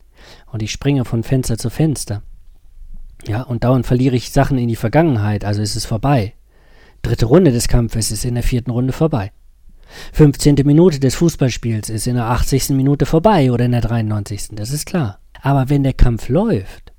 und 0.57 0.63
ich 0.63 0.73
springe 0.73 1.05
von 1.05 1.23
Fenster 1.23 1.59
zu 1.59 1.69
Fenster. 1.69 2.23
Ja, 3.27 3.43
und 3.43 3.63
dauernd 3.63 3.85
verliere 3.85 4.17
ich 4.17 4.31
Sachen 4.33 4.57
in 4.57 4.69
die 4.69 4.77
Vergangenheit, 4.77 5.45
also 5.45 5.61
ist 5.61 5.77
es 5.77 5.85
vorbei. 5.85 6.33
Dritte 7.03 7.27
Runde 7.27 7.53
des 7.53 7.69
Kampfes 7.69 8.11
ist 8.11 8.25
in 8.25 8.37
der 8.37 8.43
vierten 8.43 8.71
Runde 8.71 8.95
vorbei. 8.95 9.33
15. 10.15 10.55
Minute 10.65 10.99
des 10.99 11.15
Fußballspiels 11.17 11.91
ist 11.91 12.07
in 12.07 12.15
der 12.15 12.31
80. 12.31 12.71
Minute 12.71 13.05
vorbei 13.05 13.53
oder 13.53 13.67
in 13.67 13.73
der 13.73 13.83
93. 13.83 14.49
Das 14.53 14.71
ist 14.71 14.87
klar. 14.87 15.19
Aber 15.43 15.69
wenn 15.69 15.83
der 15.83 15.93
Kampf 15.93 16.31
läuft 16.31 16.95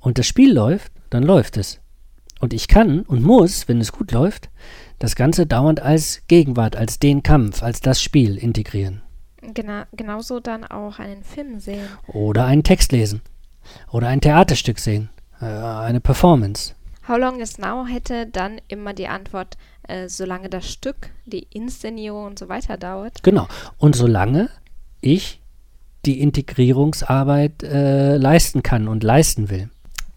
und 0.00 0.18
das 0.18 0.26
Spiel 0.26 0.52
läuft, 0.52 0.90
dann 1.08 1.22
läuft 1.22 1.56
es. 1.56 1.78
Und 2.40 2.52
ich 2.52 2.66
kann 2.66 3.02
und 3.02 3.22
muss, 3.22 3.68
wenn 3.68 3.80
es 3.80 3.92
gut 3.92 4.10
läuft, 4.10 4.50
das 4.98 5.14
Ganze 5.14 5.46
dauernd 5.46 5.78
als 5.78 6.22
Gegenwart, 6.26 6.74
als 6.74 6.98
den 6.98 7.22
Kampf, 7.22 7.62
als 7.62 7.80
das 7.80 8.02
Spiel 8.02 8.36
integrieren. 8.36 9.02
Genau, 9.54 9.82
genauso 9.92 10.40
dann 10.40 10.64
auch 10.64 10.98
einen 10.98 11.22
Film 11.22 11.60
sehen. 11.60 11.88
Oder 12.06 12.44
einen 12.44 12.62
Text 12.62 12.92
lesen. 12.92 13.22
Oder 13.90 14.08
ein 14.08 14.20
Theaterstück 14.20 14.78
sehen. 14.78 15.10
Äh, 15.40 15.46
eine 15.46 16.00
Performance. 16.00 16.74
How 17.06 17.18
Long 17.18 17.40
Is 17.40 17.58
Now 17.58 17.86
hätte 17.86 18.26
dann 18.26 18.60
immer 18.68 18.92
die 18.92 19.08
Antwort, 19.08 19.56
äh, 19.86 20.08
solange 20.08 20.50
das 20.50 20.70
Stück, 20.70 21.10
die 21.24 21.46
Inszenierung 21.50 22.26
und 22.26 22.38
so 22.38 22.48
weiter 22.48 22.76
dauert. 22.76 23.22
Genau. 23.22 23.48
Und 23.78 23.96
solange 23.96 24.50
ich 25.00 25.40
die 26.04 26.20
Integrierungsarbeit 26.20 27.62
äh, 27.62 28.16
leisten 28.16 28.62
kann 28.62 28.88
und 28.88 29.02
leisten 29.02 29.50
will. 29.50 29.70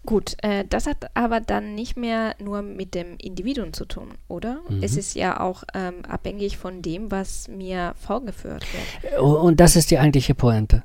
Gut, 0.04 0.36
äh, 0.42 0.64
das 0.68 0.86
hat 0.86 1.14
aber 1.14 1.40
dann 1.40 1.74
nicht 1.74 1.96
mehr 1.96 2.34
nur 2.42 2.62
mit 2.62 2.94
dem 2.94 3.16
Individuum 3.18 3.72
zu 3.72 3.84
tun, 3.84 4.08
oder? 4.26 4.60
Mhm. 4.68 4.82
Es 4.82 4.96
ist 4.96 5.14
ja 5.14 5.40
auch 5.40 5.62
ähm, 5.74 6.04
abhängig 6.08 6.56
von 6.56 6.82
dem, 6.82 7.10
was 7.10 7.46
mir 7.48 7.94
vorgeführt 7.96 8.64
wird. 8.72 9.20
Und 9.20 9.60
das 9.60 9.76
ist 9.76 9.90
die 9.90 9.98
eigentliche 9.98 10.34
Pointe. 10.34 10.82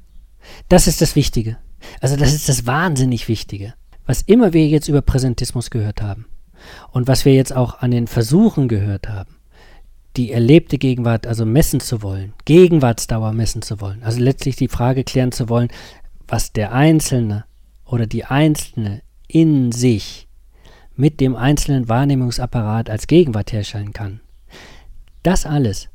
Das 0.69 0.87
ist 0.87 1.01
das 1.01 1.15
Wichtige. 1.15 1.57
Also 1.99 2.15
das 2.15 2.33
ist 2.33 2.47
das 2.47 2.65
wahnsinnig 2.65 3.27
Wichtige 3.27 3.73
was 4.07 4.21
immer 4.21 4.53
wir 4.53 4.67
jetzt 4.67 4.87
über 4.87 5.03
Präsentismus 5.03 5.69
gehört 5.69 6.01
haben 6.01 6.25
und 6.91 7.07
was 7.07 7.25
wir 7.25 7.35
jetzt 7.35 7.55
auch 7.55 7.81
an 7.81 7.91
den 7.91 8.07
Versuchen 8.07 8.67
gehört 8.67 9.07
haben, 9.09 9.35
die 10.15 10.31
erlebte 10.31 10.79
Gegenwart 10.79 11.27
also 11.27 11.45
messen 11.45 11.79
zu 11.79 12.01
wollen, 12.01 12.33
Gegenwartsdauer 12.45 13.33
messen 13.33 13.61
zu 13.61 13.79
wollen, 13.79 14.01
also 14.01 14.19
letztlich 14.19 14.55
die 14.55 14.69
Frage 14.69 15.03
klären 15.03 15.31
zu 15.31 15.49
wollen, 15.49 15.67
was 16.27 16.53
der 16.53 16.71
Einzelne 16.71 17.45
oder 17.85 18.07
die 18.07 18.25
Einzelne 18.25 19.03
in 19.27 19.71
sich 19.71 20.27
mit 20.95 21.19
dem 21.19 21.35
einzelnen 21.35 21.89
Wahrnehmungsapparat 21.89 22.89
als 22.89 23.07
Gegenwart 23.07 23.53
herstellen 23.53 23.93
kann. 23.93 24.21
Das 25.23 25.45
alles 25.45 25.89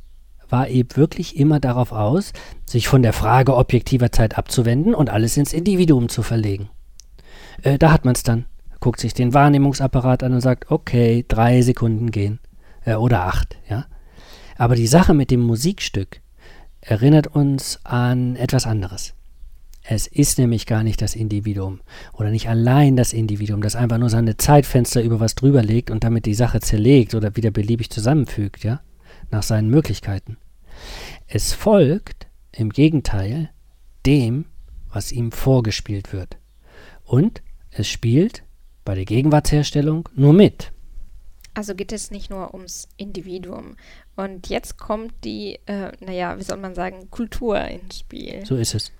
war 0.49 0.68
eben 0.68 0.97
wirklich 0.97 1.37
immer 1.38 1.59
darauf 1.59 1.92
aus, 1.92 2.33
sich 2.66 2.87
von 2.87 3.03
der 3.03 3.14
Frage 3.14 3.57
objektiver 3.57 4.12
Zeit 4.12 4.37
abzuwenden 4.37 4.95
und 4.95 5.11
alles 5.11 5.37
ins 5.37 5.53
Individuum 5.53 6.09
zu 6.09 6.23
verlegen. 6.23 6.68
Äh, 7.62 7.79
da 7.79 7.90
hat 7.90 8.05
man 8.05 8.14
es 8.14 8.23
dann. 8.23 8.45
Guckt 8.79 9.01
sich 9.01 9.14
den 9.14 9.33
Wahrnehmungsapparat 9.33 10.23
an 10.23 10.35
und 10.35 10.40
sagt, 10.40 10.71
okay, 10.71 11.25
drei 11.27 11.62
Sekunden 11.62 12.11
gehen. 12.11 12.38
Äh, 12.85 12.95
oder 12.95 13.25
acht, 13.25 13.57
ja. 13.68 13.87
Aber 14.57 14.77
die 14.77 14.87
Sache 14.87 15.14
mit 15.14 15.31
dem 15.31 15.40
Musikstück 15.40 16.21
erinnert 16.81 17.29
uns 17.29 17.81
an 17.85 18.37
etwas 18.37 18.66
anderes. 18.66 19.14
Es 19.85 20.07
ist 20.07 20.38
nämlich 20.38 20.66
gar 20.66 20.85
nicht 20.85 21.03
das 21.03 21.16
Individuum 21.16 21.81
oder 22.12 22.31
nicht 22.31 22.49
allein 22.49 22.97
das 22.97 23.12
Individuum, 23.12 23.62
das 23.62 23.75
einfach 23.75 23.99
nur 23.99 24.11
seine 24.11 24.37
Zeitfenster 24.37 25.03
über 25.03 25.18
was 25.18 25.35
drüber 25.35 25.62
legt 25.62 25.90
und 25.90 26.05
damit 26.05 26.27
die 26.27 26.35
Sache 26.35 26.61
zerlegt 26.61 27.14
oder 27.14 27.37
wieder 27.37 27.51
beliebig 27.51 27.90
zusammenfügt, 27.90 28.62
ja, 28.62 28.81
nach 29.31 29.42
seinen 29.42 29.68
Möglichkeiten. 29.68 30.37
Es 31.27 31.53
folgt 31.53 32.29
im 32.53 32.71
Gegenteil 32.71 33.51
dem, 34.07 34.47
was 34.92 35.11
ihm 35.11 35.33
vorgespielt 35.33 36.12
wird. 36.12 36.37
Und 37.05 37.42
es 37.71 37.88
spielt 37.88 38.45
bei 38.85 38.95
der 38.95 39.05
Gegenwartsherstellung 39.05 40.09
nur 40.14 40.33
mit. 40.33 40.73
Also 41.55 41.75
geht 41.75 41.92
es 41.92 42.11
nicht 42.11 42.31
nur 42.31 42.55
ums 42.55 42.88
Individuum. 42.97 43.77
Und 44.16 44.49
jetzt 44.49 44.79
kommt 44.79 45.12
die, 45.25 45.59
äh, 45.66 45.92
naja, 46.01 46.38
wie 46.38 46.42
soll 46.42 46.57
man 46.59 46.75
sagen, 46.75 47.11
Kultur 47.11 47.61
ins 47.61 48.01
Spiel. 48.01 48.45
So 48.47 48.57
ist 48.57 48.75
es. 48.75 48.92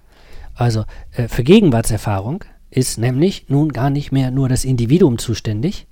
Also 0.55 0.85
äh, 1.13 1.29
für 1.29 1.45
Gegenwartserfahrung 1.45 2.45
ist 2.71 2.99
nämlich 2.99 3.47
nun 3.49 3.71
gar 3.71 3.91
nicht 3.91 4.13
mehr 4.13 4.31
nur 4.31 4.49
das 4.49 4.65
Individuum 4.65 5.19
zuständig. 5.19 5.87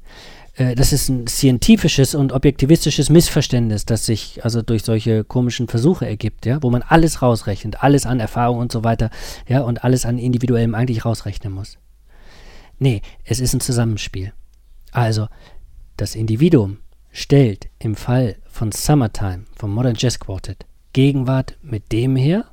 Äh, 0.55 0.75
das 0.75 0.93
ist 0.93 1.09
ein 1.09 1.27
scientifisches 1.27 2.15
und 2.15 2.33
objektivistisches 2.33 3.11
Missverständnis, 3.11 3.87
das 3.87 4.07
sich 4.07 4.45
also 4.45 4.63
durch 4.63 4.83
solche 4.83 5.25
komischen 5.25 5.69
Versuche 5.69 6.07
ergibt, 6.07 6.47
ja, 6.47 6.63
wo 6.63 6.71
man 6.71 6.83
alles 6.83 7.23
rausrechnet, 7.23 7.83
alles 7.83 8.07
an 8.07 8.21
Erfahrung 8.21 8.59
und 8.59 8.73
so 8.73 8.85
weiter, 8.85 9.11
ja, 9.49 9.61
und 9.61 9.85
alles 9.85 10.05
an 10.05 10.19
Individuellem 10.19 10.75
eigentlich 10.75 11.05
rausrechnen 11.05 11.53
muss. 11.53 11.79
Nee, 12.79 13.03
es 13.25 13.41
ist 13.41 13.55
ein 13.55 13.61
Zusammenspiel. 13.61 14.33
Also, 14.93 15.29
das 15.97 16.15
Individuum 16.15 16.79
stellt 17.13 17.69
im 17.79 17.95
Fall 17.95 18.37
von 18.47 18.73
Summertime 18.73 19.45
vom 19.57 19.75
Modern 19.75 19.97
Jazz 19.97 20.19
Quartet 20.19 20.67
Gegenwart 20.93 21.57
mit 21.63 21.93
dem 21.93 22.17
her, 22.17 22.47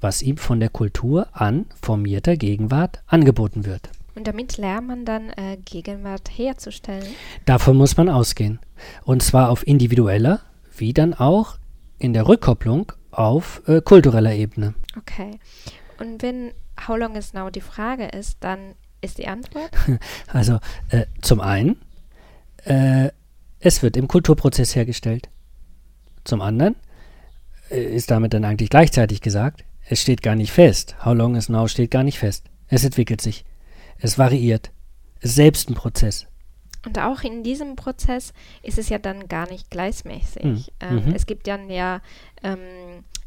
was 0.00 0.22
ihm 0.22 0.36
von 0.36 0.60
der 0.60 0.68
Kultur 0.68 1.28
an 1.32 1.66
formierter 1.80 2.36
Gegenwart 2.36 3.02
angeboten 3.06 3.64
wird. 3.64 3.90
Und 4.14 4.26
damit 4.26 4.56
lernt 4.56 4.88
man 4.88 5.04
dann 5.04 5.30
äh, 5.30 5.56
Gegenwart 5.64 6.30
herzustellen? 6.36 7.06
Davon 7.44 7.76
muss 7.76 7.96
man 7.96 8.08
ausgehen. 8.08 8.58
Und 9.04 9.22
zwar 9.22 9.50
auf 9.50 9.66
individueller, 9.66 10.40
wie 10.76 10.92
dann 10.92 11.14
auch 11.14 11.58
in 11.98 12.12
der 12.12 12.26
Rückkopplung 12.26 12.92
auf 13.10 13.62
äh, 13.66 13.80
kultureller 13.80 14.34
Ebene. 14.34 14.74
Okay. 14.96 15.38
Und 15.98 16.22
wenn 16.22 16.52
How 16.86 16.96
long 16.96 17.14
is 17.16 17.32
now 17.34 17.50
die 17.50 17.60
Frage 17.60 18.06
ist, 18.06 18.38
dann 18.40 18.74
ist 19.00 19.18
die 19.18 19.28
Antwort? 19.28 19.70
Also 20.26 20.58
äh, 20.88 21.06
zum 21.20 21.40
einen, 21.40 21.80
äh, 22.64 23.10
es 23.58 23.82
wird 23.82 23.96
im 23.96 24.08
Kulturprozess 24.08 24.74
hergestellt. 24.74 25.28
Zum 26.24 26.40
anderen 26.40 26.76
äh, 27.70 27.82
ist 27.82 28.10
damit 28.10 28.32
dann 28.32 28.44
eigentlich 28.44 28.70
gleichzeitig 28.70 29.20
gesagt, 29.20 29.64
es 29.90 30.00
steht 30.00 30.22
gar 30.22 30.36
nicht 30.36 30.52
fest. 30.52 30.94
How 31.04 31.14
long 31.14 31.34
is 31.34 31.48
now 31.48 31.66
steht 31.66 31.90
gar 31.90 32.04
nicht 32.04 32.18
fest. 32.20 32.46
Es 32.68 32.84
entwickelt 32.84 33.20
sich. 33.20 33.44
Es 33.98 34.18
variiert. 34.18 34.70
Es 35.18 35.30
ist 35.30 35.34
selbst 35.36 35.68
ein 35.68 35.74
Prozess. 35.74 36.26
Und 36.86 36.98
auch 36.98 37.22
in 37.22 37.42
diesem 37.42 37.74
Prozess 37.76 38.32
ist 38.62 38.78
es 38.78 38.88
ja 38.88 38.98
dann 38.98 39.26
gar 39.28 39.48
nicht 39.50 39.68
gleichmäßig. 39.70 40.44
Mhm. 40.44 40.64
Ähm, 40.80 41.04
Mhm. 41.06 41.14
Es 41.14 41.26
gibt 41.26 41.46
dann 41.48 41.68
ja, 41.68 42.00
ähm, 42.42 42.58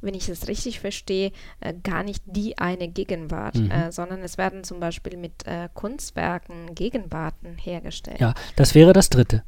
wenn 0.02 0.15
ich 0.15 0.28
es 0.30 0.47
richtig 0.47 0.80
verstehe, 0.80 1.32
äh, 1.60 1.73
gar 1.84 2.04
nicht 2.04 2.23
die 2.26 2.58
eine 2.58 2.88
Gegenwart, 2.88 3.56
Mhm. 3.56 3.69
äh, 3.69 3.91
sondern 3.91 4.21
es 4.21 4.38
werden 4.38 4.63
zum 4.63 4.80
Beispiel 4.80 5.17
mit 5.17 5.45
äh, 5.45 5.67
Kunstwerken 5.73 6.73
Gegenwarten 6.73 7.58
hergestellt. 7.58 8.19
Ja, 8.21 8.34
das 8.56 8.73
wäre 8.73 8.93
das 8.93 9.10
Dritte. 9.10 9.43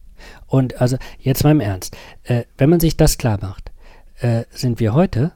Und 0.47 0.80
also 0.82 0.97
jetzt 1.17 1.43
mal 1.45 1.51
im 1.51 1.62
Ernst, 1.62 1.95
äh, 2.23 2.43
wenn 2.58 2.69
man 2.69 2.80
sich 2.82 2.97
das 2.97 3.17
klar 3.17 3.39
macht, 3.41 3.71
äh, 4.19 4.43
sind 4.51 4.80
wir 4.80 4.93
heute 4.93 5.32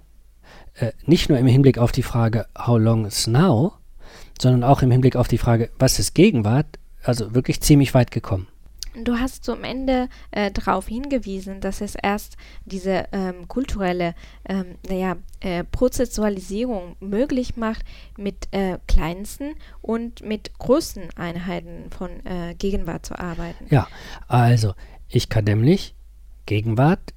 äh, 0.80 0.92
nicht 1.06 1.30
nur 1.30 1.38
im 1.38 1.48
Hinblick 1.48 1.78
auf 1.78 1.92
die 1.92 2.04
Frage 2.04 2.46
How 2.58 2.80
long 2.80 3.06
is 3.06 3.28
now, 3.28 3.74
sondern 4.42 4.64
auch 4.64 4.82
im 4.82 4.92
Hinblick 4.92 5.16
auf 5.16 5.28
die 5.28 5.38
Frage 5.38 5.70
Was 5.78 6.00
ist 6.00 6.14
Gegenwart, 6.16 6.80
also 7.04 7.34
wirklich 7.36 7.62
ziemlich 7.62 7.94
weit 7.94 8.12
gekommen. 8.12 8.48
Du 9.04 9.20
hast 9.20 9.46
zum 9.46 9.64
Ende 9.64 10.10
äh, 10.32 10.52
darauf 10.52 10.88
hingewiesen, 10.88 11.62
dass 11.62 11.82
es 11.82 11.96
erst 11.96 12.38
diese 12.66 13.08
ähm, 13.12 13.48
kulturelle 13.48 14.16
ähm, 14.48 14.76
naja, 14.88 15.18
äh, 15.42 15.64
Prozessualisierung 15.64 16.96
möglich 17.00 17.56
macht, 17.56 17.86
mit 18.18 18.48
äh, 18.52 18.80
kleinsten 18.88 19.54
und 19.82 20.26
mit 20.26 20.58
großen 20.58 21.04
Einheiten 21.16 21.92
von 21.92 22.10
äh, 22.26 22.56
Gegenwart 22.56 23.06
zu 23.06 23.18
arbeiten. 23.18 23.68
Ja, 23.70 23.88
also 24.28 24.74
ich 25.08 25.30
kann 25.30 25.44
nämlich 25.44 25.94
Gegenwart 26.48 27.14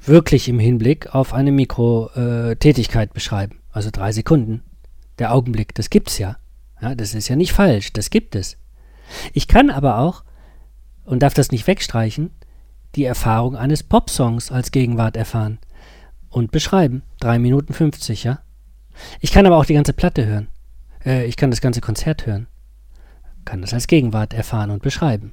wirklich 0.00 0.48
im 0.48 0.58
Hinblick 0.58 1.14
auf 1.14 1.34
eine 1.34 1.52
Mikrotätigkeit 1.52 3.12
beschreiben. 3.12 3.60
Also 3.70 3.90
drei 3.90 4.12
Sekunden. 4.12 4.62
Der 5.18 5.34
Augenblick, 5.34 5.74
das 5.74 5.90
gibt's 5.90 6.18
ja. 6.18 6.36
ja. 6.80 6.94
Das 6.94 7.14
ist 7.14 7.28
ja 7.28 7.36
nicht 7.36 7.52
falsch, 7.52 7.92
das 7.92 8.10
gibt 8.10 8.34
es. 8.34 8.58
Ich 9.32 9.48
kann 9.48 9.70
aber 9.70 9.98
auch, 9.98 10.24
und 11.04 11.22
darf 11.22 11.34
das 11.34 11.52
nicht 11.52 11.66
wegstreichen, 11.66 12.30
die 12.94 13.04
Erfahrung 13.04 13.56
eines 13.56 13.82
Popsongs 13.82 14.50
als 14.50 14.72
Gegenwart 14.72 15.16
erfahren 15.16 15.58
und 16.28 16.50
beschreiben. 16.50 17.02
Drei 17.20 17.38
Minuten 17.38 17.72
50, 17.72 18.24
ja. 18.24 18.40
Ich 19.20 19.32
kann 19.32 19.46
aber 19.46 19.56
auch 19.56 19.66
die 19.66 19.74
ganze 19.74 19.92
Platte 19.92 20.26
hören. 20.26 20.48
Äh, 21.04 21.26
ich 21.26 21.36
kann 21.36 21.50
das 21.50 21.60
ganze 21.60 21.80
Konzert 21.80 22.26
hören. 22.26 22.46
Kann 23.44 23.60
das 23.60 23.74
als 23.74 23.86
Gegenwart 23.86 24.32
erfahren 24.32 24.70
und 24.70 24.82
beschreiben. 24.82 25.32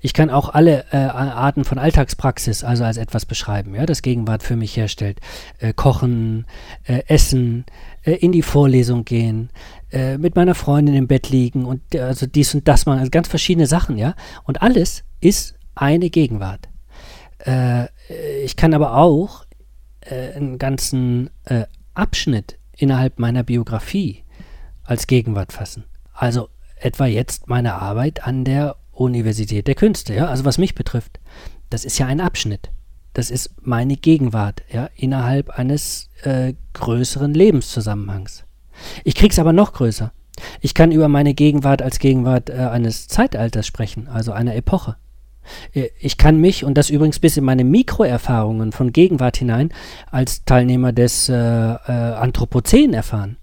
Ich 0.00 0.14
kann 0.14 0.30
auch 0.30 0.48
alle 0.48 0.84
äh, 0.92 0.96
Arten 0.96 1.64
von 1.64 1.78
Alltagspraxis 1.78 2.64
also 2.64 2.84
als 2.84 2.96
etwas 2.96 3.26
beschreiben, 3.26 3.74
ja, 3.74 3.86
das 3.86 4.02
Gegenwart 4.02 4.42
für 4.42 4.56
mich 4.56 4.76
herstellt. 4.76 5.20
Äh, 5.58 5.72
kochen, 5.72 6.46
äh, 6.84 7.02
essen, 7.06 7.64
äh, 8.02 8.12
in 8.12 8.32
die 8.32 8.42
Vorlesung 8.42 9.04
gehen, 9.04 9.50
äh, 9.90 10.18
mit 10.18 10.36
meiner 10.36 10.54
Freundin 10.54 10.94
im 10.94 11.06
Bett 11.06 11.30
liegen 11.30 11.64
und 11.64 11.94
äh, 11.94 12.00
also 12.00 12.26
dies 12.26 12.54
und 12.54 12.66
das 12.68 12.86
machen, 12.86 12.98
also 12.98 13.10
ganz 13.10 13.28
verschiedene 13.28 13.66
Sachen, 13.66 13.96
ja. 13.96 14.14
Und 14.44 14.62
alles 14.62 15.04
ist 15.20 15.54
eine 15.74 16.10
Gegenwart. 16.10 16.68
Ich 18.44 18.54
kann 18.54 18.72
aber 18.72 18.96
auch 18.96 19.46
einen 20.08 20.58
ganzen 20.58 21.30
Abschnitt 21.92 22.56
innerhalb 22.76 23.18
meiner 23.18 23.42
Biografie 23.42 24.22
als 24.84 25.08
Gegenwart 25.08 25.52
fassen. 25.52 25.84
Also 26.12 26.50
etwa 26.76 27.06
jetzt 27.06 27.48
meine 27.48 27.74
Arbeit 27.74 28.24
an 28.24 28.44
der 28.44 28.76
Universität 29.02 29.66
der 29.66 29.74
Künste, 29.74 30.14
ja, 30.14 30.26
also 30.26 30.44
was 30.44 30.58
mich 30.58 30.74
betrifft, 30.74 31.20
das 31.70 31.84
ist 31.84 31.98
ja 31.98 32.06
ein 32.06 32.20
Abschnitt. 32.20 32.70
Das 33.14 33.30
ist 33.30 33.54
meine 33.60 33.96
Gegenwart, 33.96 34.62
ja, 34.72 34.88
innerhalb 34.96 35.50
eines 35.50 36.08
äh, 36.22 36.54
größeren 36.72 37.34
Lebenszusammenhangs. 37.34 38.44
Ich 39.04 39.14
krieg's 39.14 39.38
aber 39.38 39.52
noch 39.52 39.74
größer. 39.74 40.12
Ich 40.60 40.72
kann 40.72 40.92
über 40.92 41.08
meine 41.08 41.34
Gegenwart 41.34 41.82
als 41.82 41.98
Gegenwart 41.98 42.48
äh, 42.48 42.54
eines 42.54 43.08
Zeitalters 43.08 43.66
sprechen, 43.66 44.08
also 44.08 44.32
einer 44.32 44.54
Epoche. 44.54 44.96
Äh, 45.74 45.90
Ich 46.00 46.16
kann 46.16 46.38
mich, 46.38 46.64
und 46.64 46.78
das 46.78 46.90
übrigens 46.90 47.18
bis 47.18 47.36
in 47.36 47.44
meine 47.44 47.64
Mikroerfahrungen 47.64 48.72
von 48.72 48.92
Gegenwart 48.92 49.36
hinein, 49.36 49.72
als 50.10 50.44
Teilnehmer 50.44 50.92
des 50.92 51.28
äh, 51.28 51.34
äh, 51.34 51.76
Anthropozän 51.92 52.94
erfahren. 52.94 53.36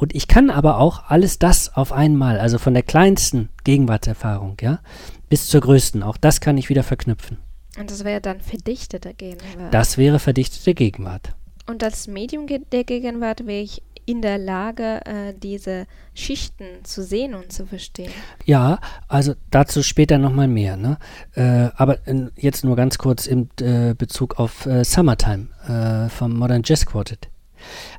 Und 0.00 0.14
ich 0.14 0.28
kann 0.28 0.48
aber 0.48 0.78
auch 0.78 1.04
alles 1.08 1.38
das 1.38 1.76
auf 1.76 1.92
einmal, 1.92 2.40
also 2.40 2.56
von 2.56 2.72
der 2.72 2.82
kleinsten 2.82 3.50
Gegenwartserfahrung, 3.64 4.56
ja, 4.62 4.80
bis 5.28 5.48
zur 5.48 5.60
größten, 5.60 6.02
auch 6.02 6.16
das 6.16 6.40
kann 6.40 6.56
ich 6.56 6.70
wieder 6.70 6.82
verknüpfen. 6.82 7.36
Und 7.78 7.90
das 7.90 8.02
wäre 8.02 8.22
dann 8.22 8.40
verdichtete 8.40 9.12
Gegenwart. 9.12 9.74
Das 9.74 9.98
wäre 9.98 10.18
verdichtete 10.18 10.72
Gegenwart. 10.72 11.34
Und 11.66 11.84
als 11.84 12.08
Medium 12.08 12.46
der 12.72 12.84
Gegenwart 12.84 13.46
wäre 13.46 13.60
ich 13.60 13.82
in 14.06 14.22
der 14.22 14.38
Lage, 14.38 15.04
äh, 15.04 15.34
diese 15.36 15.86
Schichten 16.14 16.82
zu 16.82 17.02
sehen 17.02 17.34
und 17.34 17.52
zu 17.52 17.66
verstehen. 17.66 18.10
Ja, 18.46 18.80
also 19.06 19.34
dazu 19.50 19.82
später 19.82 20.16
nochmal 20.16 20.48
mehr. 20.48 20.78
Ne? 20.78 20.96
Äh, 21.34 21.68
aber 21.76 21.98
äh, 22.08 22.30
jetzt 22.36 22.64
nur 22.64 22.74
ganz 22.74 22.96
kurz 22.96 23.26
im 23.26 23.50
äh, 23.60 23.92
Bezug 23.92 24.40
auf 24.40 24.64
äh, 24.64 24.82
Summertime 24.82 25.48
äh, 25.68 26.08
vom 26.08 26.32
Modern 26.32 26.62
Jazz 26.64 26.86
Quartet. 26.86 27.28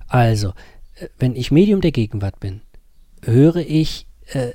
Also, 0.07 0.53
wenn 1.19 1.35
ich 1.35 1.51
Medium 1.51 1.81
der 1.81 1.91
Gegenwart 1.91 2.39
bin, 2.39 2.61
höre 3.23 3.57
ich 3.57 4.07
äh, 4.27 4.51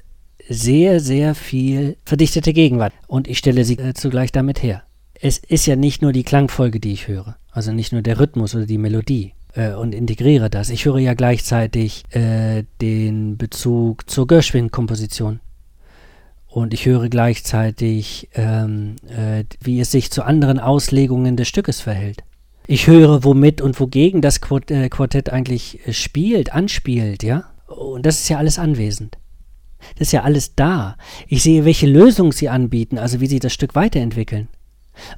sehr, 0.49 1.01
sehr 1.01 1.35
viel 1.35 1.97
verdichtete 2.05 2.53
Gegenwart 2.53 2.93
und 3.07 3.29
ich 3.29 3.39
stelle 3.39 3.65
sie 3.65 3.79
äh, 3.79 3.95
zugleich 3.95 4.33
damit 4.33 4.63
her. 4.63 4.83
Es 5.21 5.39
ist 5.39 5.67
ja 5.67 5.77
nicht 5.77 6.03
nur 6.03 6.13
die 6.13 6.25
Klangfolge, 6.25 6.79
die 6.79 6.93
ich 6.93 7.09
höre, 7.09 7.37
also 7.51 7.73
nicht 7.73 7.93
nur 7.93 8.03
der 8.03 8.21
Rhythmus 8.21 8.55
oder 8.55 8.67
die 8.67 8.79
Melodie 8.79 9.33
äh, 9.55 9.73
und 9.73 9.95
integriere 9.95 10.51
das. 10.51 10.71
Ich 10.71 10.85
höre 10.85 10.99
ja 10.99 11.15
gleichzeitig 11.15 12.05
äh, 12.15 12.65
den 12.81 13.37
Bezug 13.37 14.09
zur 14.09 14.27
Gershwin-Komposition. 14.27 15.41
Und 16.47 16.73
ich 16.73 16.87
höre 16.87 17.09
gleichzeitig, 17.11 18.31
ähm, 18.35 18.97
äh, 19.09 19.45
wie 19.61 19.79
es 19.81 19.91
sich 19.91 20.11
zu 20.11 20.23
anderen 20.23 20.59
Auslegungen 20.59 21.37
des 21.37 21.49
Stückes 21.49 21.83
verhält. 21.83 22.23
Ich 22.69 22.89
höre, 22.89 23.23
womit 23.23 23.61
und 23.61 23.79
wogegen 23.79 24.23
das 24.23 24.41
äh, 24.71 24.89
Quartett 24.89 25.31
eigentlich 25.31 25.87
äh, 25.87 25.93
spielt, 25.93 26.53
anspielt, 26.53 27.23
ja. 27.23 27.45
Und 27.69 28.07
das 28.07 28.21
ist 28.21 28.29
ja 28.29 28.39
alles 28.39 28.59
anwesend. 28.59 29.19
Das 29.99 30.09
ist 30.09 30.13
ja 30.13 30.23
alles 30.23 30.55
da. 30.57 30.97
Ich 31.29 31.43
sehe, 31.43 31.65
welche 31.65 31.87
Lösung 31.87 32.33
sie 32.33 32.49
anbieten, 32.49 32.99
also 32.99 33.21
wie 33.21 33.27
sie 33.29 33.39
das 33.39 33.53
Stück 33.53 33.75
weiterentwickeln. 33.75 34.49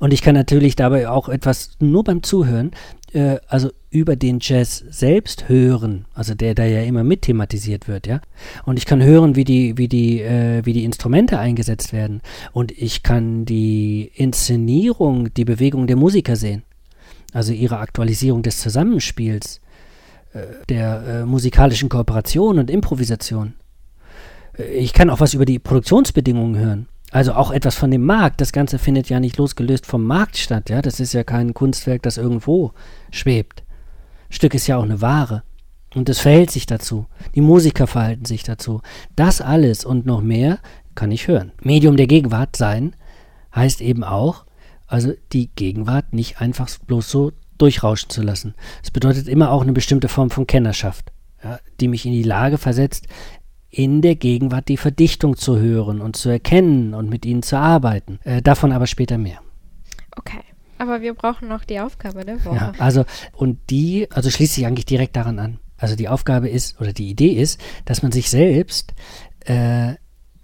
Und 0.00 0.12
ich 0.12 0.22
kann 0.22 0.34
natürlich 0.34 0.76
dabei 0.76 1.08
auch 1.08 1.28
etwas 1.28 1.70
nur 1.78 2.04
beim 2.04 2.22
Zuhören, 2.22 2.72
äh, 3.12 3.36
also 3.46 3.70
über 3.90 4.16
den 4.16 4.40
Jazz 4.42 4.84
selbst 4.90 5.48
hören, 5.48 6.04
also 6.12 6.34
der 6.34 6.54
da 6.54 6.64
ja 6.64 6.82
immer 6.82 7.04
mit 7.04 7.22
thematisiert 7.22 7.88
wird, 7.88 8.06
ja. 8.06 8.20
Und 8.66 8.78
ich 8.78 8.84
kann 8.84 9.02
hören, 9.02 9.36
wie 9.36 9.44
die, 9.44 9.78
wie 9.78 9.88
die, 9.88 10.20
äh, 10.20 10.66
wie 10.66 10.74
die 10.74 10.84
Instrumente 10.84 11.38
eingesetzt 11.38 11.94
werden. 11.94 12.20
Und 12.52 12.72
ich 12.72 13.02
kann 13.02 13.46
die 13.46 14.10
Inszenierung, 14.14 15.32
die 15.32 15.46
Bewegung 15.46 15.86
der 15.86 15.96
Musiker 15.96 16.36
sehen. 16.36 16.64
Also 17.32 17.52
ihre 17.52 17.78
Aktualisierung 17.78 18.42
des 18.42 18.58
Zusammenspiels, 18.58 19.60
äh, 20.32 20.40
der 20.68 21.06
äh, 21.06 21.24
musikalischen 21.24 21.88
Kooperation 21.88 22.58
und 22.58 22.70
Improvisation. 22.70 23.54
Äh, 24.56 24.64
Ich 24.78 24.92
kann 24.92 25.10
auch 25.10 25.20
was 25.20 25.34
über 25.34 25.44
die 25.44 25.58
Produktionsbedingungen 25.58 26.58
hören. 26.58 26.88
Also 27.10 27.32
auch 27.32 27.50
etwas 27.50 27.74
von 27.74 27.90
dem 27.90 28.04
Markt. 28.04 28.40
Das 28.40 28.52
Ganze 28.52 28.78
findet 28.78 29.08
ja 29.08 29.20
nicht 29.20 29.38
losgelöst 29.38 29.86
vom 29.86 30.04
Markt 30.04 30.36
statt. 30.36 30.68
Ja, 30.68 30.82
das 30.82 31.00
ist 31.00 31.14
ja 31.14 31.24
kein 31.24 31.54
Kunstwerk, 31.54 32.02
das 32.02 32.18
irgendwo 32.18 32.72
schwebt. 33.10 33.62
Stück 34.28 34.54
ist 34.54 34.66
ja 34.66 34.76
auch 34.76 34.82
eine 34.82 35.00
Ware. 35.00 35.42
Und 35.94 36.10
es 36.10 36.18
verhält 36.18 36.50
sich 36.50 36.66
dazu. 36.66 37.06
Die 37.34 37.40
Musiker 37.40 37.86
verhalten 37.86 38.26
sich 38.26 38.42
dazu. 38.42 38.82
Das 39.16 39.40
alles 39.40 39.86
und 39.86 40.04
noch 40.04 40.20
mehr 40.20 40.58
kann 40.94 41.10
ich 41.10 41.28
hören. 41.28 41.52
Medium 41.62 41.96
der 41.96 42.06
Gegenwart 42.06 42.56
sein 42.56 42.94
heißt 43.54 43.80
eben 43.80 44.04
auch, 44.04 44.44
also 44.88 45.12
die 45.32 45.48
Gegenwart 45.54 46.12
nicht 46.12 46.40
einfach 46.40 46.68
bloß 46.86 47.08
so 47.08 47.32
durchrauschen 47.58 48.10
zu 48.10 48.22
lassen. 48.22 48.54
Es 48.82 48.90
bedeutet 48.90 49.28
immer 49.28 49.52
auch 49.52 49.62
eine 49.62 49.72
bestimmte 49.72 50.08
Form 50.08 50.30
von 50.30 50.46
Kennerschaft, 50.46 51.12
ja, 51.44 51.60
die 51.80 51.88
mich 51.88 52.06
in 52.06 52.12
die 52.12 52.22
Lage 52.22 52.58
versetzt, 52.58 53.06
in 53.70 54.00
der 54.00 54.16
Gegenwart 54.16 54.68
die 54.68 54.76
Verdichtung 54.76 55.36
zu 55.36 55.58
hören 55.58 56.00
und 56.00 56.16
zu 56.16 56.30
erkennen 56.30 56.94
und 56.94 57.10
mit 57.10 57.26
ihnen 57.26 57.42
zu 57.42 57.58
arbeiten. 57.58 58.18
Äh, 58.24 58.42
davon 58.42 58.72
aber 58.72 58.86
später 58.86 59.18
mehr. 59.18 59.40
Okay. 60.16 60.40
Aber 60.78 61.02
wir 61.02 61.12
brauchen 61.14 61.48
noch 61.48 61.64
die 61.64 61.80
Aufgabe 61.80 62.24
der 62.24 62.42
Woche. 62.44 62.54
Ja, 62.54 62.72
also, 62.78 63.04
und 63.32 63.58
die, 63.68 64.08
also 64.12 64.30
schließt 64.30 64.54
sich 64.54 64.66
eigentlich 64.66 64.86
direkt 64.86 65.16
daran 65.16 65.38
an. 65.38 65.58
Also 65.76 65.96
die 65.96 66.08
Aufgabe 66.08 66.48
ist, 66.48 66.80
oder 66.80 66.92
die 66.92 67.08
Idee 67.08 67.32
ist, 67.32 67.60
dass 67.84 68.02
man 68.02 68.12
sich 68.12 68.30
selbst 68.30 68.94
äh, 69.40 69.94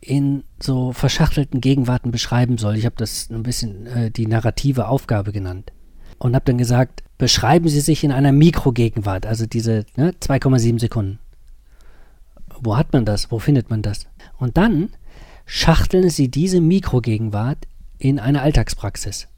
in 0.07 0.45
so 0.61 0.93
verschachtelten 0.93 1.61
Gegenwarten 1.61 2.11
beschreiben 2.11 2.59
soll. 2.59 2.77
Ich 2.77 2.85
habe 2.85 2.97
das 2.97 3.31
ein 3.31 3.43
bisschen 3.43 3.87
äh, 3.87 4.11
die 4.11 4.27
narrative 4.27 4.89
Aufgabe 4.89 5.33
genannt. 5.33 5.73
und 6.19 6.35
habe 6.35 6.45
dann 6.45 6.59
gesagt, 6.59 7.03
beschreiben 7.19 7.69
Sie 7.69 7.81
sich 7.81 8.05
in 8.05 8.13
einer 8.13 8.33
Mikrogegenwart, 8.33 9.27
also 9.27 9.47
diese 9.47 9.85
ne, 9.97 10.13
2,7 10.13 10.79
Sekunden. 10.79 11.19
Wo 12.61 12.77
hat 12.77 12.93
man 12.93 13.05
das? 13.05 13.31
Wo 13.31 13.39
findet 13.39 13.71
man 13.71 13.83
das? 13.83 14.07
Und 14.39 14.57
dann 14.57 14.91
schachteln 15.47 16.09
Sie 16.11 16.31
diese 16.31 16.61
Mikrogegenwart 16.61 17.67
in 17.99 18.19
eine 18.19 18.43
Alltagspraxis. 18.43 19.29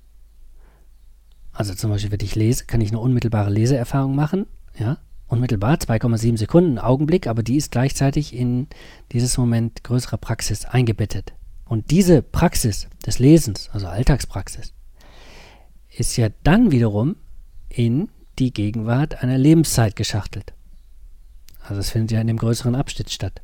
Also 1.53 1.75
zum 1.75 1.91
Beispiel, 1.91 2.13
wenn 2.13 2.21
ich 2.21 2.35
lese, 2.35 2.67
kann 2.67 2.81
ich 2.81 2.91
eine 2.91 3.01
unmittelbare 3.01 3.51
Leseerfahrung 3.51 4.15
machen, 4.15 4.47
ja, 4.79 4.99
unmittelbar, 5.29 5.77
2,7 5.77 6.37
Sekunden, 6.37 6.79
Augenblick, 6.79 7.27
aber 7.27 7.43
die 7.43 7.57
ist 7.57 7.73
gleichzeitig 7.73 8.35
in 8.35 8.69
dieses 9.12 9.39
Moment 9.39 9.83
größerer 9.85 10.19
Praxis 10.19 10.65
eingebettet. 10.65 11.35
Und 11.65 11.91
diese 11.91 12.23
Praxis 12.23 12.89
des 13.05 13.19
Lesens, 13.19 13.69
also 13.73 13.89
Alltagspraxis, 13.89 14.73
ist 15.97 16.17
ja 16.17 16.29
dann 16.45 16.71
wiederum 16.71 17.17
in 17.69 18.09
die 18.39 18.53
Gegenwart 18.53 19.23
einer 19.23 19.39
Lebenszeit 19.39 19.97
geschachtelt. 19.97 20.53
Also 21.62 21.81
es 21.81 21.91
findet 21.91 22.12
ja 22.12 22.21
in 22.21 22.29
dem 22.29 22.37
größeren 22.37 22.75
Abschnitt 22.75 23.11
statt. 23.11 23.43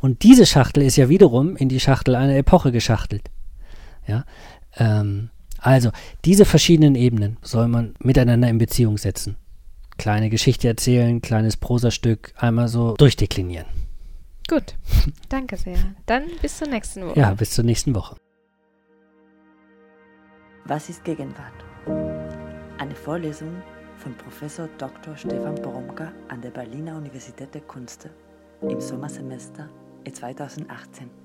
Und 0.00 0.22
diese 0.22 0.44
Schachtel 0.44 0.82
ist 0.82 0.96
ja 0.96 1.08
wiederum 1.08 1.56
in 1.56 1.68
die 1.68 1.80
Schachtel 1.80 2.14
einer 2.14 2.36
Epoche 2.36 2.72
geschachtelt. 2.72 3.30
Ja, 4.06 4.24
ähm, 4.76 5.30
also 5.58 5.90
diese 6.24 6.44
verschiedenen 6.44 6.96
Ebenen 6.96 7.38
soll 7.40 7.68
man 7.68 7.94
miteinander 8.00 8.48
in 8.48 8.58
Beziehung 8.58 8.98
setzen. 8.98 9.36
Kleine 10.02 10.30
Geschichte 10.30 10.66
erzählen, 10.66 11.22
kleines 11.22 11.56
Prosastück, 11.56 12.34
einmal 12.36 12.66
so 12.66 12.94
durchdeklinieren. 12.94 13.68
Gut, 14.48 14.74
danke 15.28 15.56
sehr. 15.56 15.78
Dann 16.06 16.24
bis 16.40 16.58
zur 16.58 16.66
nächsten 16.66 17.06
Woche. 17.06 17.20
Ja, 17.20 17.32
bis 17.34 17.52
zur 17.52 17.64
nächsten 17.64 17.94
Woche. 17.94 18.16
Was 20.64 20.88
ist 20.88 21.04
Gegenwart? 21.04 21.54
Eine 22.78 22.96
Vorlesung 22.96 23.62
von 23.96 24.12
Professor 24.16 24.68
Dr. 24.76 25.16
Stefan 25.16 25.54
Boromka 25.54 26.10
an 26.26 26.40
der 26.40 26.50
Berliner 26.50 26.96
Universität 26.96 27.54
der 27.54 27.62
Künste 27.62 28.10
im 28.62 28.80
Sommersemester 28.80 29.68
2018. 30.12 31.21